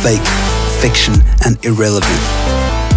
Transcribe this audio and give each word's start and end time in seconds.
fake, 0.00 0.24
fiction, 0.80 1.12
and 1.44 1.60
irrelevant. 1.64 2.24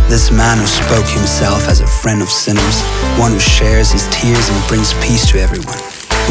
This 0.08 0.32
man 0.32 0.58
who 0.58 0.68
spoke 0.68 1.08
himself 1.12 1.68
as 1.68 1.82
a 1.82 1.88
friend 1.88 2.22
of 2.22 2.30
sinners, 2.30 2.80
one 3.20 3.32
who 3.32 3.40
shares 3.40 3.92
his 3.92 4.08
tears 4.08 4.48
and 4.48 4.68
brings 4.70 4.94
peace 5.04 5.28
to 5.32 5.40
everyone, 5.40 5.80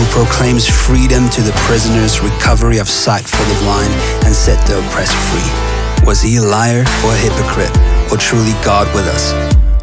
who 0.00 0.04
proclaims 0.08 0.64
freedom 0.64 1.28
to 1.28 1.42
the 1.42 1.52
prisoners, 1.68 2.20
recovery 2.20 2.78
of 2.78 2.88
sight 2.88 3.24
for 3.24 3.44
the 3.52 3.58
blind, 3.60 3.92
and 4.24 4.32
set 4.32 4.56
the 4.66 4.80
oppressed 4.80 5.16
free. 5.28 6.06
Was 6.06 6.22
he 6.22 6.36
a 6.36 6.42
liar 6.42 6.84
or 7.04 7.12
a 7.12 7.20
hypocrite, 7.20 7.72
or 8.10 8.16
truly 8.16 8.56
God 8.64 8.88
with 8.94 9.04
us? 9.12 9.36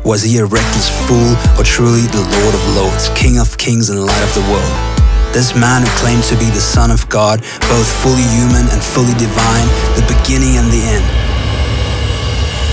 Was 0.03 0.23
he 0.23 0.39
a 0.39 0.45
reckless 0.45 0.89
fool, 1.05 1.37
or 1.59 1.63
truly 1.63 2.09
the 2.09 2.25
Lord 2.41 2.55
of 2.55 2.75
Lords, 2.75 3.09
King 3.13 3.37
of 3.37 3.57
Kings 3.59 3.89
and 3.89 4.05
Light 4.05 4.23
of 4.23 4.33
the 4.33 4.45
world? 4.49 4.98
This 5.29 5.53
man 5.53 5.85
who 5.85 5.91
claimed 6.01 6.25
to 6.33 6.35
be 6.41 6.49
the 6.49 6.59
Son 6.59 6.89
of 6.89 7.05
God, 7.05 7.45
both 7.69 7.85
fully 8.01 8.25
human 8.33 8.65
and 8.73 8.81
fully 8.81 9.13
divine, 9.13 9.69
the 9.93 10.01
beginning 10.09 10.57
and 10.57 10.73
the 10.73 10.81
end. 10.81 11.05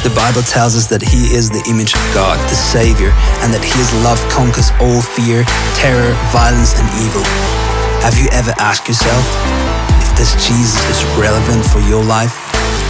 The 0.01 0.15
Bible 0.17 0.41
tells 0.41 0.73
us 0.73 0.89
that 0.89 1.05
he 1.05 1.37
is 1.37 1.53
the 1.53 1.61
image 1.69 1.93
of 1.93 2.01
God, 2.17 2.41
the 2.49 2.57
Savior, 2.57 3.13
and 3.45 3.53
that 3.53 3.61
his 3.61 3.93
love 4.01 4.17
conquers 4.33 4.73
all 4.81 5.05
fear, 5.05 5.45
terror, 5.77 6.17
violence, 6.33 6.73
and 6.81 6.89
evil. 6.97 7.21
Have 8.01 8.17
you 8.17 8.33
ever 8.33 8.57
asked 8.57 8.89
yourself 8.89 9.27
if 10.01 10.17
this 10.17 10.33
Jesus 10.41 10.81
is 10.89 11.05
relevant 11.21 11.61
for 11.61 11.85
your 11.85 12.01
life? 12.01 12.41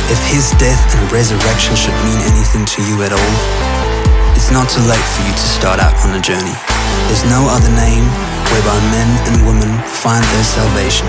If 0.07 0.23
his 0.31 0.55
death 0.63 0.79
and 0.95 1.11
resurrection 1.11 1.75
should 1.75 1.97
mean 2.07 2.23
anything 2.23 2.63
to 2.71 2.81
you 2.87 3.03
at 3.03 3.11
all? 3.11 3.35
It's 4.39 4.55
not 4.55 4.71
too 4.71 4.87
late 4.87 5.07
for 5.11 5.27
you 5.27 5.35
to 5.35 5.47
start 5.59 5.83
out 5.83 5.99
on 6.07 6.15
a 6.15 6.23
journey. 6.23 6.55
There's 7.11 7.27
no 7.27 7.51
other 7.51 7.73
name 7.75 8.07
whereby 8.53 8.79
men 8.91 9.09
and 9.29 9.47
women 9.47 9.83
find 9.89 10.25
their 10.25 10.45
salvation, 10.45 11.09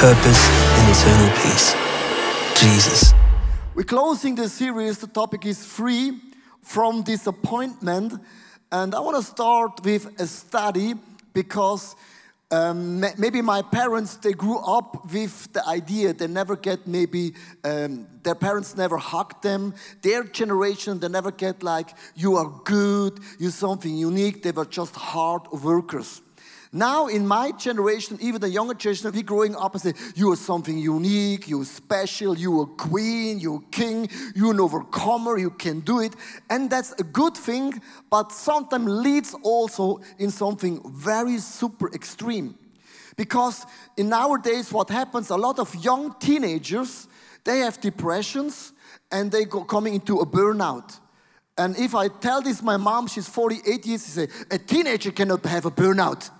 purpose, 0.00 0.42
and 0.76 0.84
eternal 0.94 1.30
peace. 1.42 1.74
Jesus. 2.60 3.12
We're 3.74 3.84
closing 3.84 4.34
the 4.34 4.48
series. 4.48 4.98
The 4.98 5.06
topic 5.06 5.46
is 5.46 5.64
free 5.64 6.20
from 6.62 7.02
disappointment. 7.02 8.14
And 8.70 8.94
I 8.94 9.00
want 9.00 9.16
to 9.16 9.22
start 9.22 9.84
with 9.84 10.20
a 10.20 10.26
study 10.26 10.94
because 11.32 11.96
um, 12.52 13.00
maybe 13.16 13.40
my 13.40 13.62
parents 13.62 14.16
they 14.16 14.32
grew 14.32 14.58
up 14.58 15.10
with 15.10 15.52
the 15.54 15.66
idea 15.66 16.12
they 16.12 16.26
never 16.26 16.54
get 16.54 16.86
maybe 16.86 17.32
um, 17.64 18.06
their 18.22 18.34
parents 18.34 18.76
never 18.76 18.98
hugged 18.98 19.42
them 19.42 19.74
their 20.02 20.22
generation 20.22 21.00
they 21.00 21.08
never 21.08 21.30
get 21.30 21.62
like 21.62 21.88
you 22.14 22.36
are 22.36 22.52
good 22.64 23.18
you're 23.38 23.50
something 23.50 23.96
unique 23.96 24.42
they 24.42 24.50
were 24.50 24.66
just 24.66 24.94
hard 24.94 25.50
workers 25.50 26.20
now, 26.74 27.08
in 27.08 27.26
my 27.26 27.52
generation, 27.52 28.16
even 28.22 28.40
the 28.40 28.48
younger 28.48 28.72
generation, 28.72 29.12
we 29.12 29.22
growing 29.22 29.54
up 29.54 29.74
and 29.74 29.82
say, 29.82 29.92
you 30.14 30.32
are 30.32 30.36
something 30.36 30.78
unique, 30.78 31.46
you're 31.46 31.66
special, 31.66 32.34
you're 32.34 32.62
a 32.62 32.66
queen, 32.66 33.38
you're 33.38 33.58
a 33.58 33.70
king, 33.70 34.08
you're 34.34 34.52
an 34.52 34.60
overcomer, 34.60 35.36
you 35.36 35.50
can 35.50 35.80
do 35.80 36.00
it. 36.00 36.14
And 36.48 36.70
that's 36.70 36.92
a 36.92 37.02
good 37.02 37.36
thing, 37.36 37.82
but 38.08 38.32
sometimes 38.32 38.88
leads 38.88 39.34
also 39.42 40.00
in 40.18 40.30
something 40.30 40.80
very 40.94 41.36
super 41.38 41.92
extreme. 41.92 42.56
Because 43.16 43.66
in 43.98 44.08
nowadays, 44.08 44.72
what 44.72 44.88
happens, 44.88 45.28
a 45.28 45.36
lot 45.36 45.58
of 45.58 45.74
young 45.74 46.14
teenagers, 46.20 47.06
they 47.44 47.58
have 47.58 47.82
depressions 47.82 48.72
and 49.10 49.30
they 49.30 49.44
go 49.44 49.62
coming 49.62 49.92
into 49.92 50.20
a 50.20 50.26
burnout. 50.26 50.98
And 51.58 51.76
if 51.76 51.94
I 51.94 52.08
tell 52.08 52.40
this 52.40 52.62
my 52.62 52.78
mom, 52.78 53.08
she's 53.08 53.28
48 53.28 53.84
years, 53.84 54.06
she 54.06 54.10
say, 54.10 54.28
a 54.50 54.56
teenager 54.56 55.12
cannot 55.12 55.44
have 55.44 55.66
a 55.66 55.70
burnout. 55.70 56.30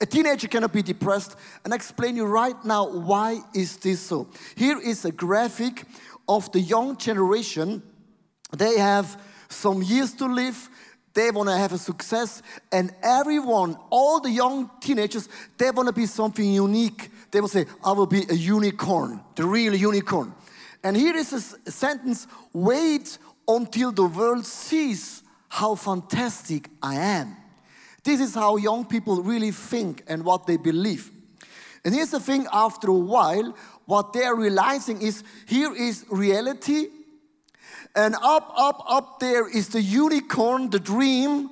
A 0.00 0.06
teenager 0.06 0.48
cannot 0.48 0.72
be 0.72 0.82
depressed. 0.82 1.36
And 1.64 1.72
I 1.72 1.76
explain 1.76 2.16
you 2.16 2.24
right 2.24 2.56
now 2.64 2.88
why 2.88 3.40
is 3.54 3.76
this 3.76 4.00
so. 4.00 4.28
Here 4.56 4.80
is 4.80 5.04
a 5.04 5.12
graphic 5.12 5.84
of 6.28 6.50
the 6.52 6.60
young 6.60 6.96
generation. 6.96 7.82
They 8.56 8.78
have 8.78 9.20
some 9.48 9.82
years 9.82 10.12
to 10.14 10.26
live. 10.26 10.68
They 11.12 11.30
want 11.30 11.48
to 11.48 11.56
have 11.56 11.72
a 11.72 11.78
success. 11.78 12.42
And 12.72 12.94
everyone, 13.02 13.76
all 13.90 14.20
the 14.20 14.30
young 14.30 14.70
teenagers, 14.80 15.28
they 15.58 15.70
want 15.70 15.88
to 15.88 15.92
be 15.92 16.06
something 16.06 16.50
unique. 16.50 17.10
They 17.30 17.40
will 17.40 17.48
say, 17.48 17.66
I 17.84 17.92
will 17.92 18.06
be 18.06 18.24
a 18.30 18.34
unicorn, 18.34 19.20
the 19.34 19.44
real 19.44 19.74
unicorn. 19.74 20.32
And 20.82 20.96
here 20.96 21.16
is 21.16 21.32
a 21.32 21.70
sentence 21.70 22.26
wait 22.52 23.18
until 23.46 23.92
the 23.92 24.06
world 24.06 24.46
sees 24.46 25.22
how 25.48 25.74
fantastic 25.74 26.70
I 26.82 26.94
am. 26.94 27.36
This 28.02 28.20
is 28.20 28.34
how 28.34 28.56
young 28.56 28.84
people 28.84 29.22
really 29.22 29.50
think 29.50 30.04
and 30.06 30.24
what 30.24 30.46
they 30.46 30.56
believe. 30.56 31.10
And 31.84 31.94
here's 31.94 32.10
the 32.10 32.20
thing 32.20 32.46
after 32.52 32.88
a 32.88 32.94
while, 32.94 33.56
what 33.86 34.12
they're 34.12 34.34
realizing 34.34 35.00
is 35.02 35.24
here 35.46 35.74
is 35.74 36.04
reality, 36.10 36.88
and 37.94 38.14
up, 38.22 38.52
up, 38.56 38.82
up 38.88 39.18
there 39.18 39.48
is 39.48 39.68
the 39.68 39.82
unicorn, 39.82 40.70
the 40.70 40.78
dream, 40.78 41.50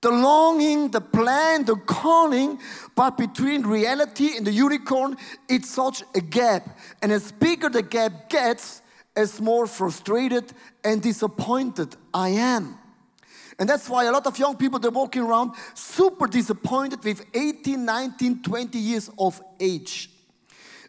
the 0.00 0.10
longing, 0.10 0.90
the 0.90 1.00
plan, 1.00 1.64
the 1.64 1.76
calling, 1.76 2.58
but 2.94 3.18
between 3.18 3.62
reality 3.62 4.36
and 4.36 4.46
the 4.46 4.52
unicorn, 4.52 5.16
it's 5.48 5.68
such 5.68 6.02
a 6.14 6.20
gap. 6.20 6.78
And 7.02 7.12
as 7.12 7.32
bigger 7.32 7.68
the 7.68 7.82
gap 7.82 8.28
gets, 8.28 8.82
as 9.16 9.40
more 9.40 9.66
frustrated 9.66 10.52
and 10.84 11.02
disappointed 11.02 11.96
I 12.14 12.30
am. 12.30 12.79
And 13.60 13.68
that's 13.68 13.90
why 13.90 14.04
a 14.06 14.10
lot 14.10 14.26
of 14.26 14.38
young 14.38 14.56
people, 14.56 14.78
they're 14.78 14.90
walking 14.90 15.20
around 15.20 15.52
super 15.74 16.26
disappointed 16.26 17.04
with 17.04 17.26
18, 17.34 17.84
19, 17.84 18.42
20 18.42 18.78
years 18.78 19.10
of 19.18 19.40
age. 19.60 20.08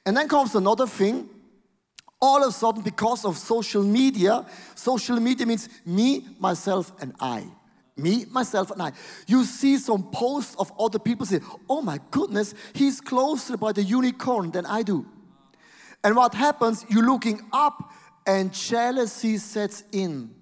And 0.06 0.16
then 0.16 0.30
comes 0.30 0.56
another 0.56 0.88
thing. 0.88 1.30
All 2.22 2.42
of 2.42 2.50
a 2.50 2.52
sudden, 2.54 2.82
because 2.82 3.26
of 3.26 3.38
social 3.38 3.84
media, 3.84 4.46
social 4.74 5.20
media 5.20 5.46
means 5.46 5.68
me, 5.86 6.26
myself, 6.40 6.94
and 7.02 7.14
I. 7.20 7.46
Me, 7.98 8.26
myself, 8.32 8.72
and 8.72 8.82
I. 8.82 8.94
You 9.28 9.44
see 9.44 9.78
some 9.78 10.10
posts 10.10 10.56
of 10.58 10.72
other 10.80 10.98
people 10.98 11.26
say, 11.26 11.42
oh 11.70 11.82
my 11.82 12.00
goodness, 12.10 12.54
he's 12.74 13.02
closer 13.02 13.58
by 13.58 13.74
the 13.74 13.84
unicorn 13.84 14.52
than 14.52 14.66
I 14.66 14.84
do. 14.84 15.06
And 16.06 16.16
what 16.16 16.34
happens, 16.36 16.86
you're 16.90 17.06
looking 17.06 17.42
up 17.52 17.92
and 18.26 18.54
jealousy 18.54 19.38
sets 19.40 19.84
in. 19.92 20.41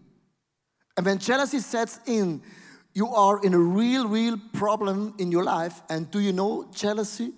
And 1.00 1.06
when 1.06 1.18
jealousy 1.18 1.60
sets 1.60 1.98
in, 2.08 2.42
you 2.94 3.08
are 3.08 3.42
in 3.42 3.54
a 3.54 3.58
real, 3.58 4.06
real 4.06 4.38
problem 4.52 5.14
in 5.18 5.32
your 5.32 5.46
life. 5.46 5.82
And 5.90 6.12
do 6.12 6.20
you 6.20 6.34
know 6.34 6.70
jealousy? 6.76 7.32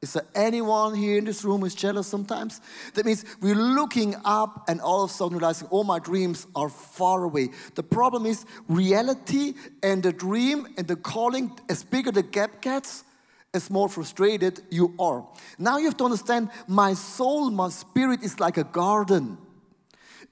Is 0.00 0.12
there 0.12 0.24
anyone 0.36 0.94
here 0.94 1.18
in 1.18 1.24
this 1.24 1.42
room 1.42 1.62
who 1.62 1.66
is 1.66 1.74
jealous 1.74 2.06
sometimes? 2.06 2.60
That 2.94 3.04
means 3.04 3.24
we're 3.40 3.56
looking 3.56 4.14
up 4.24 4.68
and 4.68 4.80
all 4.80 5.02
of 5.02 5.10
a 5.10 5.12
sudden 5.12 5.36
realizing, 5.36 5.66
oh, 5.72 5.82
my 5.82 5.98
dreams 5.98 6.46
are 6.54 6.68
far 6.68 7.24
away. 7.24 7.48
The 7.74 7.82
problem 7.82 8.24
is 8.24 8.46
reality 8.68 9.54
and 9.82 10.00
the 10.00 10.12
dream 10.12 10.68
and 10.76 10.86
the 10.86 10.94
calling, 10.94 11.50
as 11.68 11.82
bigger 11.82 12.12
the 12.12 12.22
gap 12.22 12.60
gets, 12.60 13.02
as 13.52 13.68
more 13.68 13.88
frustrated 13.88 14.60
you 14.70 14.94
are. 15.00 15.26
Now 15.58 15.78
you 15.78 15.86
have 15.86 15.96
to 15.96 16.04
understand 16.04 16.50
my 16.68 16.94
soul, 16.94 17.50
my 17.50 17.70
spirit 17.70 18.22
is 18.22 18.38
like 18.38 18.58
a 18.58 18.64
garden. 18.64 19.38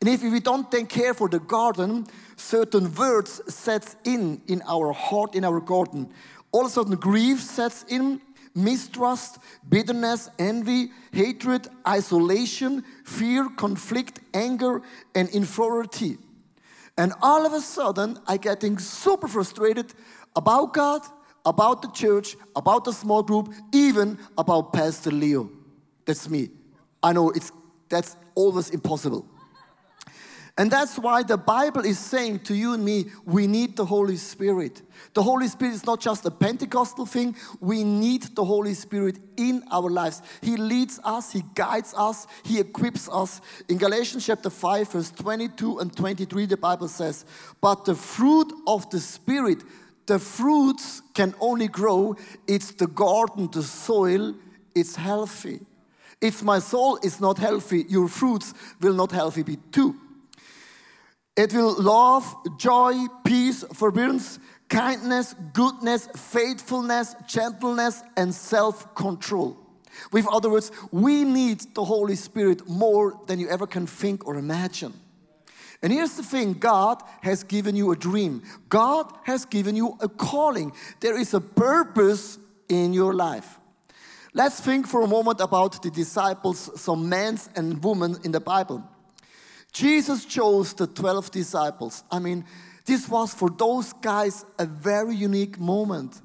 And 0.01 0.11
if 0.11 0.23
we 0.23 0.41
don't 0.41 0.71
take 0.71 0.89
care 0.89 1.15
for 1.15 1.29
the 1.29 1.41
garden, 1.41 2.07
certain 2.37 2.95
words 2.95 3.41
sets 3.53 3.97
in 4.05 4.43
in 4.47 4.63
our 4.69 4.93
heart, 4.93 5.35
in 5.35 5.45
our 5.45 5.61
garden. 5.61 6.11
All 6.53 6.63
of 6.63 6.67
a 6.69 6.71
sudden, 6.71 6.97
grief 6.97 7.41
sets 7.41 7.85
in, 7.89 8.21
mistrust, 8.55 9.39
bitterness, 9.69 10.31
envy, 10.39 10.91
hatred, 11.13 11.69
isolation, 11.87 12.85
fear, 13.05 13.49
conflict, 13.57 14.21
anger, 14.35 14.83
and 15.15 15.29
inferiority. 15.31 16.19
And 16.99 17.13
all 17.21 17.45
of 17.45 17.53
a 17.53 17.61
sudden, 17.61 18.19
I 18.27 18.39
getting 18.39 18.79
super 18.79 19.29
frustrated 19.29 19.93
about 20.35 20.73
God, 20.73 21.03
about 21.45 21.83
the 21.83 21.89
church, 21.89 22.37
about 22.55 22.85
the 22.85 22.93
small 22.93 23.23
group, 23.23 23.53
even 23.73 24.19
about 24.39 24.73
Pastor 24.73 25.11
Leo. 25.11 25.51
That's 26.07 26.29
me. 26.29 26.51
I 27.03 27.13
know 27.13 27.31
it's 27.31 27.53
that's 27.89 28.17
always 28.35 28.71
impossible. 28.71 29.27
And 30.59 30.71
that's 30.71 30.99
why 30.99 31.23
the 31.23 31.37
Bible 31.37 31.85
is 31.85 31.99
saying 31.99 32.41
to 32.41 32.55
you 32.55 32.73
and 32.73 32.83
me, 32.83 33.07
we 33.27 33.47
need 33.47 33.77
the 33.77 33.85
Holy 33.85 34.17
Spirit. 34.17 34.81
The 35.13 35.23
Holy 35.23 35.49
Spirit 35.49 35.75
is 35.75 35.85
not 35.85 36.01
just 36.01 36.25
a 36.25 36.31
Pentecostal 36.31 37.05
thing, 37.05 37.37
we 37.61 37.85
need 37.85 38.23
the 38.35 38.45
Holy 38.45 38.73
Spirit 38.73 39.19
in 39.37 39.63
our 39.71 39.91
lives. 39.91 40.23
He 40.41 40.57
leads 40.57 40.99
us, 41.05 41.31
He 41.31 41.43
guides 41.55 41.93
us, 41.95 42.27
He 42.43 42.59
equips 42.59 43.07
us. 43.13 43.43
In 43.69 43.77
Galatians 43.77 44.25
chapter 44.25 44.49
5, 44.49 44.93
verse 44.93 45.11
22 45.11 45.79
and 45.79 45.95
23, 45.95 46.47
the 46.47 46.57
Bible 46.57 46.89
says, 46.89 47.27
But 47.61 47.85
the 47.85 47.95
fruit 47.95 48.51
of 48.67 48.89
the 48.89 49.01
Spirit, 49.01 49.63
the 50.07 50.19
fruits 50.19 51.03
can 51.13 51.35
only 51.39 51.69
grow, 51.69 52.17
it's 52.47 52.71
the 52.71 52.87
garden, 52.87 53.51
the 53.53 53.63
soil, 53.63 54.35
it's 54.75 54.97
healthy. 54.97 55.61
If 56.23 56.43
my 56.43 56.61
soul 56.61 56.99
is 57.03 57.21
not 57.21 57.37
healthy, 57.37 57.85
your 57.91 58.09
fruits 58.09 58.55
will 58.81 58.95
not 58.95 59.13
healthy 59.13 59.43
be 59.43 59.57
too. 59.71 60.01
It 61.37 61.53
will 61.53 61.81
love, 61.81 62.35
joy, 62.59 62.95
peace, 63.25 63.63
forbearance, 63.75 64.39
kindness, 64.69 65.35
goodness, 65.53 66.09
faithfulness, 66.17 67.15
gentleness, 67.27 68.03
and 68.17 68.35
self 68.35 68.95
control. 68.95 69.57
With 70.13 70.27
other 70.29 70.51
words, 70.51 70.73
we 70.91 71.25
need 71.25 71.61
the 71.75 71.85
Holy 71.85 72.17
Spirit 72.17 72.69
more 72.69 73.21
than 73.27 73.39
you 73.39 73.49
ever 73.49 73.67
can 73.67 73.87
think 73.87 74.27
or 74.27 74.37
imagine. 74.37 74.95
And 75.83 75.93
here's 75.93 76.17
the 76.17 76.23
thing 76.23 76.55
God 76.55 77.03
has 77.23 77.45
given 77.45 77.77
you 77.77 77.93
a 77.93 77.97
dream, 77.97 78.43
God 78.69 79.13
has 79.25 79.45
given 79.45 79.77
you 79.77 79.97
a 80.01 80.09
calling. 80.09 80.73
There 81.01 81.19
is 81.19 81.35
a 81.35 81.41
purpose 81.41 82.39
in 82.69 82.93
your 82.93 83.15
life. 83.15 83.59
Let's 84.33 84.61
think 84.61 84.87
for 84.87 85.03
a 85.03 85.07
moment 85.07 85.41
about 85.41 85.83
the 85.83 85.91
disciples, 85.91 86.81
some 86.81 87.09
men 87.09 87.39
and 87.55 87.83
women 87.83 88.17
in 88.25 88.33
the 88.33 88.41
Bible. 88.41 88.85
Jesus 89.77 90.25
chose 90.25 90.73
the 90.73 90.87
12 90.87 91.31
disciples. 91.31 92.03
I 92.11 92.19
mean, 92.19 92.47
this 92.87 93.07
was 93.11 93.35
for 93.35 93.51
those 93.51 93.93
guys 93.93 94.43
a 94.59 94.65
very 94.65 95.15
unique 95.15 95.61
moment. 95.61 96.23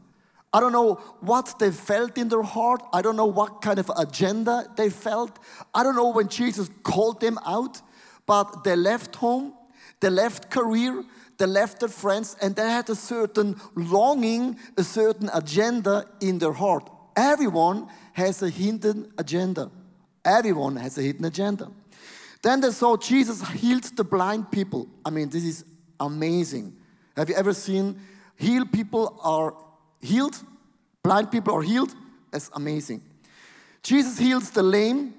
I 0.53 0.61
don't 0.61 0.71
know 0.71 0.93
what 1.19 1.59
they 1.59 1.71
felt 1.71 2.17
in 2.17 2.29
their 2.29 2.43
heart. 2.43 2.81
I 2.93 3.01
don't 3.01 3.17
know 3.17 3.25
what 3.25 3.61
kind 3.61 3.77
of 3.77 3.91
agenda 3.97 4.67
they 4.77 4.89
felt. 4.89 5.37
I 5.73 5.83
don't 5.83 5.97
know 5.97 6.13
when 6.13 6.29
Jesus 6.29 6.69
called 6.83 7.19
them 7.19 7.37
out, 7.45 7.81
but 8.25 8.63
they 8.63 8.77
left 8.77 9.17
home, 9.17 9.53
they 9.99 10.09
left 10.09 10.49
career, 10.49 11.03
they 11.37 11.45
left 11.45 11.81
their 11.81 11.89
friends, 11.89 12.37
and 12.41 12.55
they 12.55 12.69
had 12.69 12.89
a 12.89 12.95
certain 12.95 13.59
longing, 13.75 14.57
a 14.77 14.83
certain 14.85 15.29
agenda 15.33 16.05
in 16.21 16.39
their 16.39 16.53
heart. 16.53 16.89
Everyone 17.17 17.89
has 18.13 18.41
a 18.41 18.49
hidden 18.49 19.11
agenda. 19.17 19.69
Everyone 20.23 20.77
has 20.77 20.97
a 20.97 21.01
hidden 21.01 21.25
agenda. 21.25 21.69
Then 22.41 22.61
they 22.61 22.71
saw 22.71 22.97
Jesus 22.97 23.47
healed 23.49 23.83
the 23.83 24.03
blind 24.03 24.51
people. 24.51 24.87
I 25.05 25.09
mean, 25.09 25.29
this 25.29 25.43
is 25.43 25.65
amazing. 25.99 26.75
Have 27.15 27.29
you 27.29 27.35
ever 27.35 27.53
seen 27.53 27.99
healed 28.35 28.71
people 28.71 29.19
are 29.23 29.53
healed, 30.01 30.37
blind 31.03 31.31
people 31.31 31.53
are 31.53 31.61
healed. 31.61 31.93
That's 32.31 32.49
amazing. 32.53 33.01
Jesus 33.83 34.17
heals 34.17 34.49
the 34.51 34.63
lame, 34.63 35.13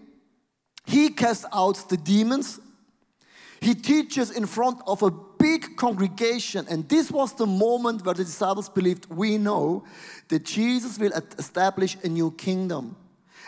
he 0.86 1.10
casts 1.10 1.44
out 1.52 1.88
the 1.88 1.96
demons, 1.96 2.60
he 3.60 3.74
teaches 3.74 4.30
in 4.32 4.46
front 4.46 4.80
of 4.86 5.02
a 5.02 5.10
big 5.10 5.76
congregation. 5.76 6.66
And 6.69 6.88
this 6.88 7.10
was 7.10 7.32
the 7.34 7.46
moment 7.46 8.04
where 8.04 8.14
the 8.14 8.24
disciples 8.24 8.69
believed 8.69 9.06
we 9.08 9.38
know 9.38 9.84
that 10.28 10.44
Jesus 10.44 10.98
will 10.98 11.12
establish 11.38 11.96
a 12.02 12.08
new 12.08 12.32
kingdom. 12.32 12.96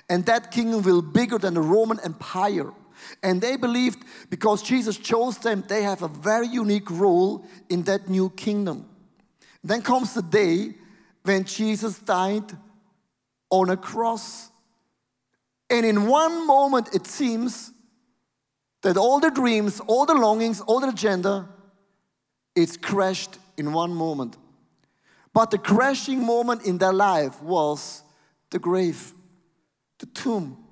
And 0.09 0.25
that 0.27 0.51
kingdom 0.53 0.83
will 0.83 1.03
be 1.03 1.21
bigger 1.21 1.39
than 1.39 1.55
the 1.55 1.63
Roman 1.63 1.99
Empire. 2.05 2.73
And 3.23 3.41
they 3.41 3.57
believed 3.57 4.05
because 4.31 4.63
Jesus 4.63 4.97
chose 4.97 5.39
them, 5.39 5.65
they 5.67 5.83
have 5.83 6.03
a 6.03 6.09
very 6.09 6.47
unique 6.47 6.91
role 6.91 7.47
in 7.69 7.83
that 7.85 8.09
new 8.09 8.31
kingdom. 8.31 8.87
Then 9.63 9.83
comes 9.83 10.15
the 10.15 10.23
day 10.23 10.75
when 11.23 11.45
Jesus 11.45 11.99
died 11.99 12.45
on 13.51 13.71
a 13.71 13.77
cross. 13.77 14.51
And 15.71 15.87
in 15.87 16.07
one 16.07 16.47
moment, 16.47 16.95
it 16.95 17.07
seems 17.07 17.73
that 18.83 18.97
all 18.97 19.21
the 19.21 19.31
dreams, 19.31 19.81
all 19.87 20.05
the 20.05 20.15
longings, 20.15 20.61
all 20.61 20.81
the 20.81 20.89
agenda, 20.89 21.49
it's 22.55 22.77
crashed 22.77 23.39
in 23.57 23.73
one 23.73 23.95
moment. 23.95 24.37
But 25.33 25.51
the 25.51 25.59
crashing 25.59 26.25
moment 26.25 26.65
in 26.65 26.79
their 26.79 26.93
life 26.93 27.43
was 27.43 28.03
the 28.51 28.59
grave, 28.59 29.13
the 29.99 30.07
tomb. 30.07 30.64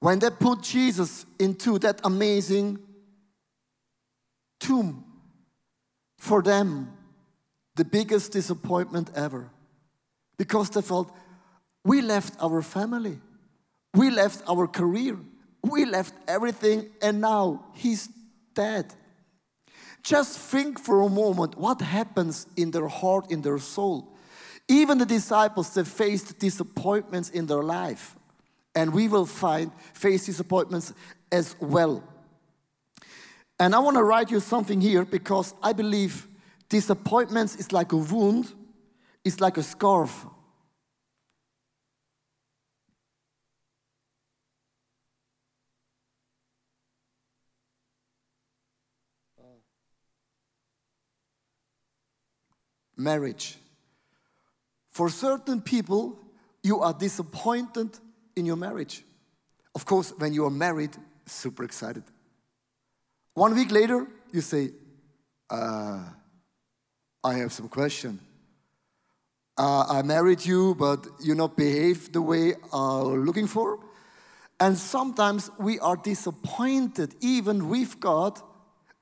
When 0.00 0.18
they 0.18 0.30
put 0.30 0.62
Jesus 0.62 1.26
into 1.38 1.78
that 1.78 2.00
amazing 2.04 2.78
tomb, 4.58 5.04
for 6.18 6.42
them, 6.42 6.92
the 7.76 7.84
biggest 7.84 8.32
disappointment 8.32 9.10
ever 9.16 9.50
because 10.36 10.68
they 10.70 10.82
felt 10.82 11.10
we 11.84 12.02
left 12.02 12.34
our 12.42 12.60
family, 12.60 13.18
we 13.94 14.10
left 14.10 14.42
our 14.46 14.66
career, 14.66 15.16
we 15.62 15.86
left 15.86 16.12
everything, 16.28 16.90
and 17.00 17.20
now 17.20 17.64
he's 17.74 18.08
dead. 18.54 18.92
Just 20.02 20.38
think 20.38 20.78
for 20.78 21.00
a 21.00 21.08
moment 21.08 21.56
what 21.58 21.80
happens 21.80 22.46
in 22.56 22.70
their 22.70 22.88
heart, 22.88 23.30
in 23.30 23.42
their 23.42 23.58
soul. 23.58 24.16
Even 24.68 24.98
the 24.98 25.06
disciples, 25.06 25.74
they 25.74 25.84
faced 25.84 26.38
disappointments 26.38 27.30
in 27.30 27.46
their 27.46 27.62
life, 27.62 28.14
and 28.74 28.92
we 28.92 29.08
will 29.08 29.26
find 29.26 29.72
face 29.94 30.26
disappointments 30.26 30.92
as 31.32 31.56
well. 31.60 32.02
And 33.58 33.74
I 33.74 33.78
want 33.78 33.96
to 33.96 34.02
write 34.02 34.30
you 34.30 34.40
something 34.40 34.80
here 34.80 35.04
because 35.04 35.54
I 35.62 35.72
believe 35.72 36.26
disappointments 36.68 37.56
is 37.56 37.72
like 37.72 37.92
a 37.92 37.96
wound 37.96 38.52
is 39.24 39.40
like 39.40 39.56
a 39.56 39.62
scarf. 39.62 40.26
Marriage. 52.96 53.56
For 54.90 55.08
certain 55.08 55.62
people, 55.62 56.18
you 56.62 56.80
are 56.80 56.92
disappointed 56.92 57.98
in 58.36 58.46
your 58.46 58.56
marriage. 58.56 59.02
Of 59.74 59.84
course, 59.84 60.12
when 60.18 60.32
you 60.32 60.44
are 60.44 60.50
married, 60.50 60.90
super 61.26 61.64
excited. 61.64 62.02
One 63.34 63.54
week 63.54 63.70
later, 63.70 64.06
you 64.32 64.40
say, 64.40 64.70
uh, 65.48 66.00
I 67.22 67.34
have 67.34 67.52
some 67.52 67.68
question 67.68 68.20
uh, 69.60 69.84
I 69.90 70.00
married 70.00 70.46
you, 70.46 70.74
but 70.74 71.06
you 71.22 71.34
not 71.34 71.54
behave 71.54 72.12
the 72.12 72.22
way 72.22 72.54
I'm 72.72 73.26
looking 73.26 73.46
for. 73.46 73.78
And 74.58 74.76
sometimes 74.76 75.50
we 75.58 75.78
are 75.80 75.96
disappointed, 75.96 77.14
even 77.20 77.68
with 77.68 78.00
God, 78.00 78.40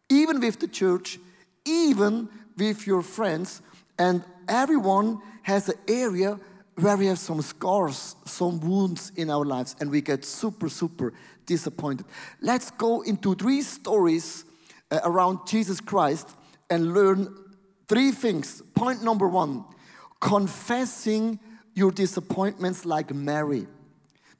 even 0.08 0.40
with 0.40 0.58
the 0.58 0.66
church, 0.66 1.20
even 1.64 2.28
with 2.56 2.88
your 2.88 3.02
friends. 3.02 3.62
And 4.00 4.24
everyone 4.48 5.20
has 5.42 5.68
an 5.68 5.78
area 5.86 6.40
where 6.80 6.96
we 6.96 7.06
have 7.06 7.18
some 7.18 7.42
scars, 7.42 8.14
some 8.24 8.60
wounds 8.60 9.10
in 9.16 9.30
our 9.30 9.44
lives, 9.44 9.74
and 9.80 9.90
we 9.90 10.00
get 10.00 10.24
super, 10.24 10.68
super 10.68 11.12
disappointed. 11.44 12.06
Let's 12.40 12.70
go 12.70 13.02
into 13.02 13.34
three 13.34 13.62
stories 13.62 14.44
uh, 14.90 15.00
around 15.02 15.40
Jesus 15.46 15.80
Christ 15.80 16.30
and 16.70 16.94
learn 16.94 17.34
three 17.88 18.12
things. 18.12 18.62
Point 18.74 19.02
number 19.02 19.26
one 19.26 19.64
confessing 20.20 21.38
your 21.74 21.90
disappointments 21.90 22.84
like 22.84 23.14
Mary. 23.14 23.66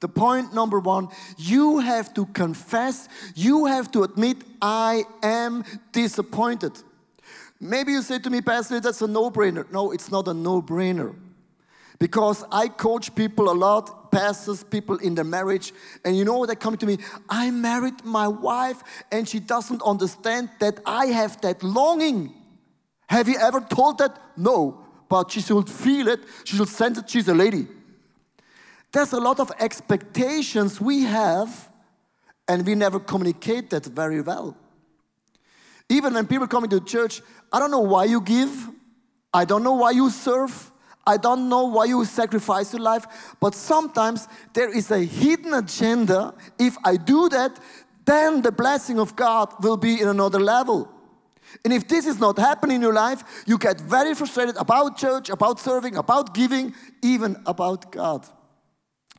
The 0.01 0.07
point 0.07 0.53
number 0.53 0.79
one, 0.79 1.09
you 1.37 1.79
have 1.79 2.13
to 2.13 2.25
confess, 2.27 3.09
you 3.35 3.65
have 3.65 3.91
to 3.91 4.03
admit, 4.03 4.37
I 4.61 5.03
am 5.21 5.63
disappointed. 5.91 6.71
Maybe 7.59 7.91
you 7.91 8.01
say 8.01 8.19
to 8.19 8.29
me, 8.29 8.41
Pastor, 8.41 8.79
that's 8.79 9.01
a 9.01 9.07
no 9.07 9.29
brainer. 9.29 9.69
No, 9.71 9.91
it's 9.91 10.09
not 10.09 10.27
a 10.29 10.33
no 10.33 10.61
brainer. 10.61 11.15
Because 11.99 12.45
I 12.51 12.69
coach 12.69 13.13
people 13.13 13.51
a 13.51 13.53
lot, 13.53 14.11
pastors, 14.11 14.63
people 14.63 14.97
in 14.97 15.15
their 15.15 15.25
marriage, 15.25 15.73
and 16.03 16.17
you 16.17 16.25
know, 16.25 16.45
they 16.45 16.55
come 16.55 16.77
to 16.77 16.85
me, 16.85 16.97
I 17.29 17.51
married 17.51 18.05
my 18.05 18.27
wife, 18.27 18.81
and 19.11 19.27
she 19.27 19.39
doesn't 19.39 19.81
understand 19.81 20.49
that 20.59 20.79
I 20.85 21.07
have 21.07 21.39
that 21.41 21.61
longing. 21.61 22.33
Have 23.07 23.27
you 23.27 23.37
ever 23.37 23.59
told 23.59 23.97
that? 23.97 24.17
No 24.37 24.85
but 25.09 25.31
she 25.31 25.41
should 25.41 25.67
feel 25.67 26.07
it. 26.07 26.21
She 26.45 26.55
should 26.55 26.69
sense 26.69 26.97
that 26.97 27.09
she's 27.09 27.27
a 27.27 27.33
lady. 27.33 27.67
There's 28.91 29.11
a 29.11 29.19
lot 29.19 29.39
of 29.39 29.51
expectations 29.59 30.79
we 30.79 31.03
have, 31.03 31.67
and 32.47 32.65
we 32.65 32.75
never 32.75 32.99
communicate 32.99 33.71
that 33.71 33.85
very 33.85 34.21
well. 34.21 34.55
Even 35.89 36.13
when 36.13 36.27
people 36.27 36.47
come 36.47 36.63
into 36.63 36.79
church, 36.79 37.21
I 37.51 37.59
don't 37.59 37.71
know 37.71 37.79
why 37.79 38.05
you 38.05 38.21
give, 38.21 38.69
I 39.33 39.45
don't 39.45 39.63
know 39.63 39.73
why 39.73 39.91
you 39.91 40.09
serve, 40.11 40.71
I 41.05 41.17
don't 41.17 41.49
know 41.49 41.65
why 41.65 41.85
you 41.85 42.05
sacrifice 42.05 42.73
your 42.73 42.81
life, 42.81 43.35
but 43.39 43.55
sometimes 43.55 44.27
there 44.53 44.69
is 44.69 44.91
a 44.91 44.99
hidden 44.99 45.53
agenda. 45.53 46.33
If 46.59 46.77
I 46.83 46.97
do 46.97 47.29
that, 47.29 47.59
then 48.05 48.41
the 48.41 48.51
blessing 48.51 48.99
of 48.99 49.15
God 49.15 49.53
will 49.63 49.77
be 49.77 50.01
in 50.01 50.07
another 50.07 50.39
level. 50.39 50.89
And 51.63 51.73
if 51.73 51.87
this 51.87 52.05
is 52.05 52.19
not 52.19 52.37
happening 52.37 52.75
in 52.75 52.81
your 52.81 52.93
life, 52.93 53.23
you 53.47 53.57
get 53.57 53.81
very 53.81 54.13
frustrated 54.13 54.55
about 54.57 54.97
church, 54.97 55.29
about 55.29 55.59
serving, 55.59 55.95
about 55.95 56.33
giving, 56.33 56.75
even 57.01 57.41
about 57.45 57.91
God. 57.91 58.27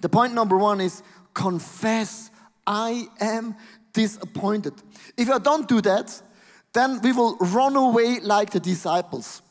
The 0.00 0.08
point 0.08 0.32
number 0.34 0.56
one 0.56 0.80
is 0.80 1.02
confess, 1.34 2.30
I 2.66 3.08
am 3.20 3.56
disappointed. 3.92 4.74
If 5.16 5.28
I 5.28 5.38
don't 5.38 5.68
do 5.68 5.80
that, 5.82 6.22
then 6.72 7.00
we 7.02 7.12
will 7.12 7.36
run 7.36 7.74
away 7.76 8.20
like 8.20 8.50
the 8.50 8.60
disciples. 8.60 9.42